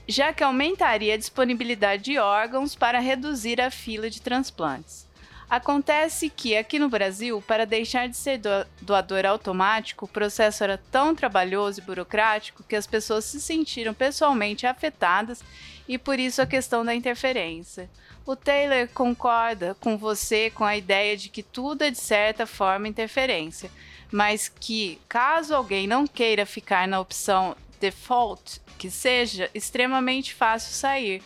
já 0.08 0.32
que 0.32 0.44
aumentaria 0.44 1.14
a 1.14 1.18
disponibilidade 1.18 2.04
de 2.04 2.18
órgãos 2.18 2.74
para 2.74 3.00
reduzir 3.00 3.60
a 3.60 3.70
fila 3.70 4.08
de 4.08 4.22
transplantes. 4.22 5.05
Acontece 5.48 6.28
que 6.28 6.56
aqui 6.56 6.76
no 6.76 6.88
Brasil, 6.88 7.40
para 7.46 7.64
deixar 7.64 8.08
de 8.08 8.16
ser 8.16 8.40
doador 8.82 9.24
automático, 9.24 10.04
o 10.04 10.08
processo 10.08 10.64
era 10.64 10.76
tão 10.90 11.14
trabalhoso 11.14 11.80
e 11.80 11.84
burocrático 11.84 12.64
que 12.64 12.74
as 12.74 12.84
pessoas 12.84 13.24
se 13.26 13.40
sentiram 13.40 13.94
pessoalmente 13.94 14.66
afetadas 14.66 15.44
e 15.86 15.96
por 15.96 16.18
isso 16.18 16.42
a 16.42 16.46
questão 16.46 16.84
da 16.84 16.92
interferência. 16.92 17.88
O 18.26 18.34
Taylor 18.34 18.88
concorda 18.92 19.76
com 19.78 19.96
você 19.96 20.50
com 20.50 20.64
a 20.64 20.76
ideia 20.76 21.16
de 21.16 21.28
que 21.28 21.44
tudo 21.44 21.82
é 21.82 21.92
de 21.92 21.98
certa 21.98 22.44
forma 22.44 22.88
interferência, 22.88 23.70
mas 24.10 24.48
que 24.48 24.98
caso 25.08 25.54
alguém 25.54 25.86
não 25.86 26.08
queira 26.08 26.44
ficar 26.44 26.88
na 26.88 26.98
opção 26.98 27.56
default, 27.78 28.60
que 28.76 28.90
seja 28.90 29.48
extremamente 29.54 30.34
fácil 30.34 30.72
sair, 30.72 31.22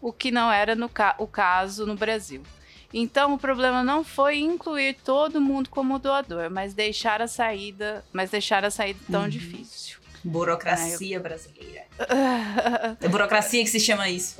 o 0.00 0.12
que 0.12 0.32
não 0.32 0.50
era 0.50 0.76
ca 0.88 1.14
o 1.18 1.26
caso 1.28 1.86
no 1.86 1.94
Brasil. 1.94 2.42
Então 2.92 3.34
o 3.34 3.38
problema 3.38 3.84
não 3.84 4.02
foi 4.02 4.38
incluir 4.38 4.96
todo 5.04 5.40
mundo 5.40 5.70
como 5.70 5.98
doador, 5.98 6.50
mas 6.50 6.74
deixar 6.74 7.22
a 7.22 7.28
saída, 7.28 8.04
mas 8.12 8.30
deixar 8.30 8.64
a 8.64 8.70
saída 8.70 8.98
tão 9.10 9.22
uhum. 9.22 9.28
difícil. 9.28 9.98
Burocracia 10.24 11.16
eu... 11.16 11.22
brasileira. 11.22 11.86
é 13.00 13.08
burocracia 13.08 13.62
que 13.62 13.70
se 13.70 13.80
chama 13.80 14.08
isso. 14.08 14.36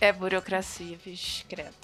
é 0.00 0.12
burocracia, 0.12 0.98
vixe, 1.04 1.44
credo. 1.44 1.74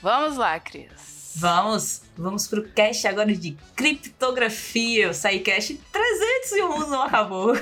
Vamos 0.00 0.36
lá, 0.36 0.58
Cris. 0.60 1.32
Vamos, 1.34 2.02
vamos 2.16 2.46
pro 2.46 2.68
cast 2.70 3.06
agora 3.06 3.34
de 3.34 3.56
criptografia. 3.76 5.10
O 5.10 5.14
SciCast 5.14 5.80
301 5.92 6.86
não 6.88 7.02
acabou. 7.02 7.54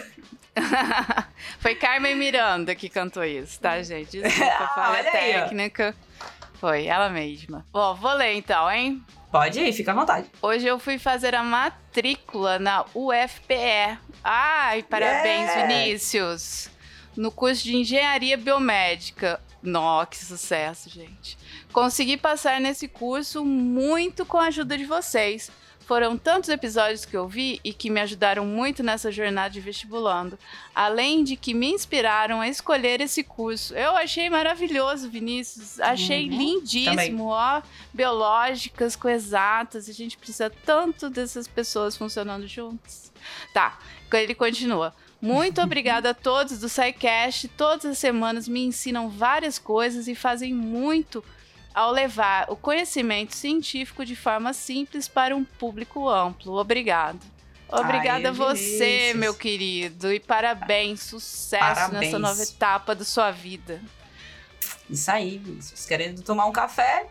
Foi 1.61 1.75
Carmen 1.75 2.17
Miranda 2.17 2.75
que 2.75 2.89
cantou 2.89 3.25
isso, 3.25 3.61
tá, 3.61 3.81
gente? 3.83 4.21
Desculpa, 4.21 4.55
ah, 4.61 4.73
falha 4.75 5.11
técnica. 5.11 5.89
Aí, 5.89 6.06
Foi, 6.59 6.87
ela 6.87 7.09
mesma. 7.09 7.67
Bom, 7.73 7.95
vou 7.95 8.13
ler 8.15 8.35
então, 8.35 8.71
hein? 8.71 9.03
Pode 9.31 9.61
ir, 9.61 9.73
fica 9.73 9.93
à 9.93 9.95
vontade. 9.95 10.31
Hoje 10.41 10.67
eu 10.67 10.79
fui 10.79 10.99
fazer 10.99 11.35
a 11.35 11.43
matrícula 11.43 12.59
na 12.59 12.85
UFPE. 12.95 13.99
Ai, 14.25 14.83
parabéns, 14.85 15.51
yeah. 15.51 15.67
Vinícius! 15.67 16.71
No 17.17 17.31
curso 17.31 17.65
de 17.65 17.77
Engenharia 17.77 18.37
Biomédica. 18.37 19.41
Nossa, 19.63 20.07
que 20.07 20.17
sucesso, 20.17 20.89
gente. 20.89 21.37
Consegui 21.73 22.17
passar 22.17 22.61
nesse 22.61 22.89
curso 22.89 23.45
muito 23.45 24.25
com 24.25 24.39
a 24.39 24.47
ajuda 24.47 24.79
de 24.79 24.85
vocês. 24.85 25.51
Foram 25.87 26.19
tantos 26.19 26.51
episódios 26.51 27.05
que 27.05 27.17
eu 27.17 27.29
vi 27.29 27.61
e 27.63 27.73
que 27.73 27.91
me 27.91 28.01
ajudaram 28.01 28.45
muito 28.45 28.83
nessa 28.83 29.13
jornada 29.13 29.51
de 29.51 29.61
vestibulando, 29.61 30.37
além 30.75 31.23
de 31.23 31.37
que 31.37 31.55
me 31.55 31.71
inspiraram 31.71 32.41
a 32.41 32.49
escolher 32.49 33.01
esse 33.01 33.23
curso. 33.23 33.73
Eu 33.73 33.95
achei 33.95 34.29
maravilhoso, 34.29 35.09
Vinícius. 35.09 35.79
Achei 35.79 36.29
uhum. 36.29 36.37
lindíssimo, 36.37 36.97
Também. 36.97 37.21
ó. 37.21 37.63
Biológicas 37.95 38.97
com 38.97 39.09
exatas. 39.09 39.89
A 39.89 39.93
gente 39.93 40.19
precisa 40.19 40.51
tanto 40.51 41.09
dessas 41.09 41.47
pessoas 41.47 41.97
funcionando 41.97 42.49
juntas. 42.49 43.13
Tá, 43.55 43.79
ele 44.13 44.35
continua. 44.35 44.93
Muito 45.23 45.63
obrigada 45.63 46.11
a 46.11 46.15
todos 46.15 46.59
do 46.59 46.69
SciCast. 46.69 47.47
Todas 47.47 47.85
as 47.87 47.99
semanas 47.99 48.49
me 48.49 48.65
ensinam 48.65 49.09
várias 49.09 49.57
coisas 49.57 50.09
e 50.09 50.17
fazem 50.17 50.53
muito 50.53 51.23
ao 51.77 51.93
levar 51.93 52.47
o 52.49 52.57
conhecimento 52.57 53.37
científico 53.37 54.03
de 54.03 54.17
forma 54.17 54.55
simples 54.55 55.07
para 55.07 55.37
um 55.37 55.45
público 55.45 56.09
amplo. 56.09 56.57
Obrigado. 56.59 57.21
Obrigada 57.69 58.29
Ai, 58.29 58.31
a 58.31 58.33
você, 58.33 59.13
meu 59.15 59.35
querido, 59.35 60.11
e 60.11 60.19
parabéns, 60.19 61.01
sucesso 61.03 61.59
parabéns. 61.59 62.01
nessa 62.01 62.19
nova 62.19 62.43
etapa 62.43 62.95
da 62.95 63.05
sua 63.05 63.31
vida. 63.31 63.83
Isso 64.89 65.11
aí, 65.11 65.37
Vinícius. 65.37 65.85
Querendo 65.85 66.23
tomar 66.23 66.47
um 66.47 66.53
café, 66.53 67.09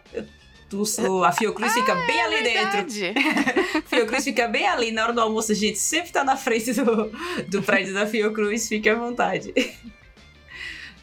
eu, 0.98 1.24
a 1.24 1.32
Fiocruz 1.32 1.72
ah, 1.72 1.76
fica 1.76 1.94
bem 1.94 2.18
é 2.18 2.24
ali 2.24 2.42
verdade. 2.42 3.14
dentro. 3.14 3.84
Fiocruz 3.86 4.24
fica 4.24 4.48
bem 4.48 4.66
ali. 4.66 4.92
Na 4.92 5.04
hora 5.04 5.14
do 5.14 5.22
almoço, 5.22 5.52
a 5.52 5.56
gente 5.56 5.78
sempre 5.78 6.12
tá 6.12 6.24
na 6.24 6.38
frente 6.38 6.74
do, 6.74 7.12
do 7.50 7.62
prédio 7.62 7.94
da 7.94 8.08
Fiocruz. 8.08 8.68
Fique 8.68 8.90
à 8.90 8.96
vontade. 8.96 9.54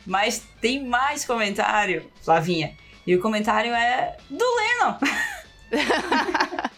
Mas 0.04 0.42
tem 0.60 0.84
mais 0.84 1.24
comentário, 1.24 2.10
Flavinha. 2.22 2.76
E 3.06 3.16
o 3.16 3.20
comentário 3.20 3.74
é 3.74 4.16
do 4.30 4.44
Lennon. 4.44 4.98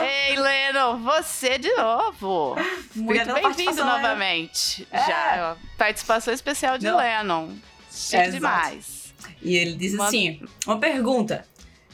Ei, 0.00 0.36
Leno, 0.36 0.98
você 0.98 1.58
de 1.58 1.72
novo. 1.74 2.56
Muito 2.94 3.34
bem-vindo 3.34 3.84
novamente. 3.84 4.86
É. 4.90 4.98
Já, 4.98 5.56
participação 5.76 6.32
especial 6.32 6.78
de 6.78 6.86
Não. 6.86 6.96
Lennon. 6.96 7.56
Chique 7.90 8.16
é, 8.16 8.30
demais. 8.30 9.12
E 9.40 9.56
ele 9.56 9.74
diz 9.74 9.94
uma... 9.94 10.06
assim: 10.06 10.40
uma 10.66 10.78
pergunta. 10.78 11.44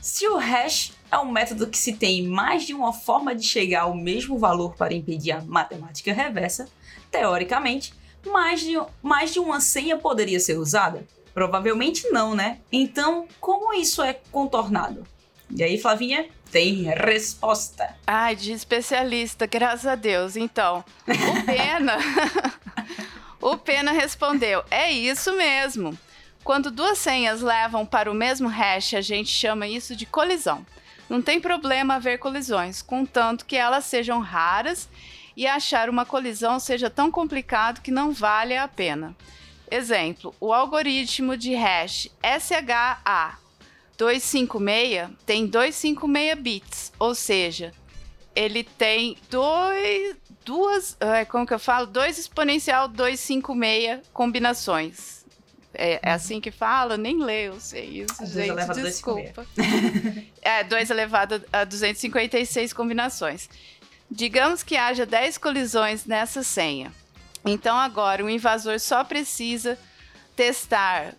Se 0.01 0.29
o 0.29 0.37
hash 0.37 0.93
é 1.11 1.19
um 1.19 1.31
método 1.31 1.67
que 1.67 1.79
se 1.79 1.95
tem 1.95 2.23
mais 2.27 2.67
de 2.67 2.75
uma 2.75 2.93
forma 2.93 3.35
de 3.35 3.45
chegar 3.45 3.83
ao 3.83 3.95
mesmo 3.95 4.39
valor 4.39 4.75
para 4.77 4.95
impedir 4.95 5.33
a 5.33 5.41
matemática 5.41 6.13
reversa, 6.13 6.69
teoricamente, 7.11 7.95
mais 8.27 8.61
de, 8.61 8.75
mais 9.03 9.33
de 9.33 9.41
uma 9.41 9.61
senha 9.61 9.97
poderia 9.97 10.39
ser 10.39 10.59
usada? 10.59 11.07
Provavelmente 11.39 12.11
não, 12.11 12.35
né? 12.35 12.59
Então, 12.73 13.29
como 13.39 13.73
isso 13.73 14.03
é 14.03 14.19
contornado? 14.33 15.07
E 15.55 15.63
aí, 15.63 15.79
Flavinha, 15.79 16.27
tem 16.51 16.83
resposta. 16.83 17.95
Ai, 18.05 18.35
de 18.35 18.51
especialista, 18.51 19.47
graças 19.47 19.87
a 19.87 19.95
Deus. 19.95 20.35
Então, 20.35 20.85
o 21.07 21.43
Pena. 21.47 21.97
o 23.41 23.57
Pena 23.57 23.93
respondeu: 23.93 24.65
é 24.69 24.91
isso 24.91 25.33
mesmo. 25.37 25.97
Quando 26.43 26.73
duas 26.73 26.99
senhas 26.99 27.41
levam 27.41 27.87
para 27.87 28.11
o 28.11 28.15
mesmo 28.15 28.49
hash, 28.49 28.95
a 28.95 29.01
gente 29.01 29.31
chama 29.31 29.69
isso 29.69 29.95
de 29.95 30.07
colisão. 30.07 30.67
Não 31.09 31.23
tem 31.23 31.41
problema 31.41 31.95
haver 31.95 32.19
colisões, 32.19 32.83
contanto 32.83 33.47
que 33.47 33.55
elas 33.55 33.85
sejam 33.85 34.19
raras 34.19 34.89
e 35.37 35.47
achar 35.47 35.89
uma 35.89 36.05
colisão 36.05 36.59
seja 36.59 36.91
tão 36.91 37.13
complicado 37.13 37.81
que 37.81 37.93
não 37.93 38.11
vale 38.11 38.57
a 38.57 38.67
pena. 38.67 39.15
Exemplo: 39.71 40.35
o 40.41 40.53
algoritmo 40.53 41.37
de 41.37 41.55
hash 41.55 42.11
SHA 42.23 43.39
256 43.97 45.11
tem 45.27 45.47
256 45.47 46.35
bits, 46.41 46.93
ou 46.99 47.15
seja, 47.15 47.73
ele 48.35 48.63
tem 48.63 49.17
dois, 49.29 50.17
duas, 50.45 50.97
como 51.29 51.45
que 51.47 51.53
eu 51.53 51.59
falo? 51.59 51.87
2 51.87 52.19
exponencial 52.19 52.87
256 52.89 54.01
combinações. 54.13 55.19
É, 55.75 56.01
é, 56.03 56.13
assim 56.13 56.41
que 56.41 56.51
fala? 56.51 56.97
Nem 56.97 57.23
leio, 57.23 57.53
eu 57.55 57.61
sei 57.61 58.03
isso, 58.03 58.17
Dois 58.19 58.33
gente, 58.33 58.49
elevado 58.51 58.83
desculpa. 58.83 59.47
é, 60.41 60.65
2 60.65 60.91
elevado 60.91 61.45
a 61.53 61.65
256 61.65 62.73
combinações. 62.73 63.49
Digamos 64.11 64.63
que 64.63 64.77
haja 64.77 65.05
10 65.05 65.37
colisões 65.39 66.07
nessa 66.07 66.43
senha. 66.43 66.91
Então 67.51 67.77
agora 67.77 68.25
o 68.25 68.31
invasor 68.31 68.79
só 68.79 69.03
precisa 69.05 69.79
testar 70.37 71.15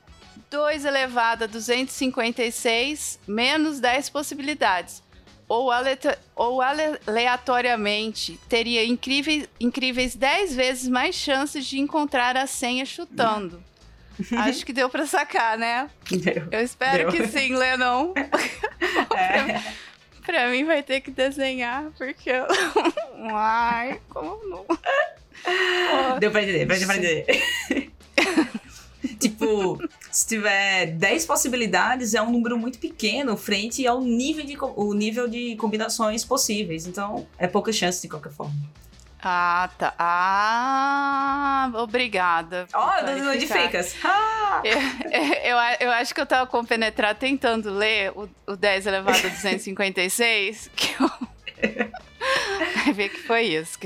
2 0.50 0.86
elevado 0.86 1.44
a 1.44 1.48
256 1.48 3.20
menos 3.28 3.80
10 3.80 4.10
possibilidades. 4.10 5.02
Ou, 5.48 5.72
aleatoriamente 6.62 8.40
teria 8.48 8.86
incríveis, 8.86 9.50
incríveis 9.60 10.16
10 10.16 10.56
vezes 10.56 10.88
mais 10.88 11.16
chances 11.16 11.66
de 11.66 11.80
encontrar 11.80 12.38
a 12.38 12.46
senha 12.46 12.86
chutando. 12.86 13.64
Acho 14.38 14.64
que 14.64 14.72
deu 14.72 14.90
para 14.90 15.08
sacar, 15.08 15.58
né? 15.58 15.90
Deu. 16.12 16.48
Eu 16.52 16.62
espero 16.62 17.12
Deu. 17.12 17.22
que 17.22 17.28
sim, 17.28 17.56
Lennon. 17.56 18.14
É. 19.16 19.60
Pra 20.30 20.48
mim 20.50 20.64
vai 20.64 20.84
ter 20.84 21.02
que 21.02 21.10
desenhar, 21.10 21.86
porque. 21.98 22.30
Ai, 23.34 24.00
como 24.10 24.40
não? 24.48 24.66
Deu 26.20 26.32
pra 26.32 26.44
entender, 26.44 26.66
deu 26.66 26.88
pra 26.88 26.98
entender. 26.98 27.26
tipo, 29.20 29.80
se 30.12 30.28
tiver 30.28 30.88
10 30.88 31.26
possibilidades, 31.26 32.14
é 32.14 32.22
um 32.22 32.32
número 32.32 32.58
muito 32.58 32.80
pequeno 32.80 33.38
frente 33.38 33.86
ao 33.86 34.02
nível 34.02 34.46
de, 34.46 34.58
o 34.60 34.94
nível 34.94 35.28
de 35.28 35.56
combinações 35.56 36.26
possíveis. 36.26 36.88
Então, 36.88 37.28
é 37.38 37.48
pouca 37.48 37.72
chance 37.72 38.02
de 38.02 38.08
qualquer 38.08 38.32
forma. 38.32 38.56
Ah, 39.22 39.70
tá. 39.78 39.94
Ah, 40.00 41.72
obrigada. 41.76 42.68
Ó, 42.74 42.90
oh, 42.90 43.30
onde 43.30 43.48
ficas? 43.48 43.96
Ah! 44.02 44.62
Eu, 44.64 44.78
eu, 45.44 45.58
eu 45.82 45.92
acho 45.92 46.16
que 46.16 46.22
eu 46.22 46.26
tava 46.26 46.48
compenetrada 46.48 47.16
tentando 47.16 47.70
ler 47.70 48.14
o, 48.16 48.30
o 48.48 48.56
10 48.56 48.88
elevado 48.88 49.18
a 49.18 49.30
256, 49.30 50.72
que 50.74 50.96
eu. 51.04 51.10
Vai 52.86 52.94
ver 52.94 53.10
que 53.10 53.20
foi 53.20 53.44
isso. 53.44 53.78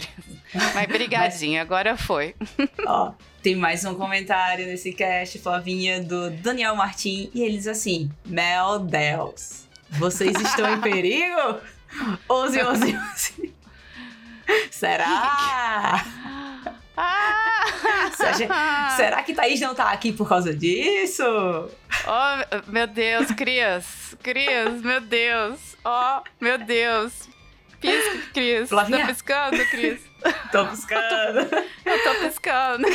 Mas 0.54 0.88
brigadinha, 0.88 1.62
agora 1.62 1.98
foi. 1.98 2.36
Ó, 2.86 3.14
tem 3.42 3.56
mais 3.56 3.84
um 3.86 3.96
comentário 3.96 4.66
nesse 4.66 4.94
cast, 4.94 5.40
Flavinha, 5.40 6.02
do 6.02 6.30
Daniel 6.30 6.76
Martim. 6.76 7.30
E 7.34 7.42
ele 7.42 7.58
diz 7.58 7.68
assim: 7.68 8.12
Meu 8.26 8.80
Deus, 8.80 9.68
vocês 9.90 10.40
estão 10.40 10.72
em 10.74 10.82
perigo? 10.82 11.58
11, 12.30 12.64
11, 12.64 12.98
11. 12.98 13.54
Será? 14.72 16.06
Ah! 16.96 18.12
Será 18.96 19.24
que 19.24 19.34
Thaís 19.34 19.60
não 19.60 19.74
tá 19.74 19.92
aqui 19.92 20.14
por 20.14 20.30
causa 20.30 20.54
disso? 20.54 21.24
Oh, 21.26 22.72
meu 22.72 22.86
Deus, 22.86 23.32
Cris. 23.32 24.16
Cris, 24.22 24.82
meu 24.84 25.02
Deus. 25.02 25.76
Oh, 25.84 26.22
meu 26.40 26.60
Deus. 26.60 27.28
Pisca, 27.84 28.32
Cris. 28.34 28.70
Flavinha. 28.70 29.00
Tá 29.00 29.08
piscando, 29.08 29.66
Cris? 29.66 30.00
Tô 30.54 30.66
buscando. 30.66 31.40
Eu 31.86 32.04
tô 32.04 32.16
piscando. 32.26 32.88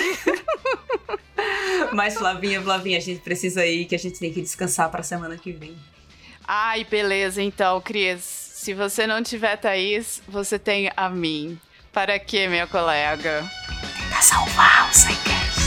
Mas, 1.92 2.14
Flavinha, 2.14 2.62
Flavinha, 2.62 2.96
a 2.96 3.00
gente 3.00 3.20
precisa 3.20 3.66
ir, 3.66 3.84
que 3.84 3.94
a 3.94 3.98
gente 3.98 4.18
tem 4.18 4.32
que 4.32 4.40
descansar 4.40 4.90
pra 4.90 5.02
semana 5.02 5.36
que 5.36 5.52
vem. 5.52 5.76
Ai, 6.46 6.84
beleza, 6.84 7.42
então, 7.42 7.80
Cris. 7.82 8.22
Se 8.22 8.72
você 8.72 9.06
não 9.06 9.22
tiver 9.22 9.56
Thaís, 9.56 10.22
você 10.26 10.58
tem 10.58 10.90
a 10.96 11.10
mim. 11.10 11.60
Para 11.92 12.18
quê, 12.18 12.48
minha 12.48 12.66
colega? 12.66 13.44
Pra 14.08 14.22
salvar 14.22 14.88
o 14.88 14.90
Psycast. 14.90 15.57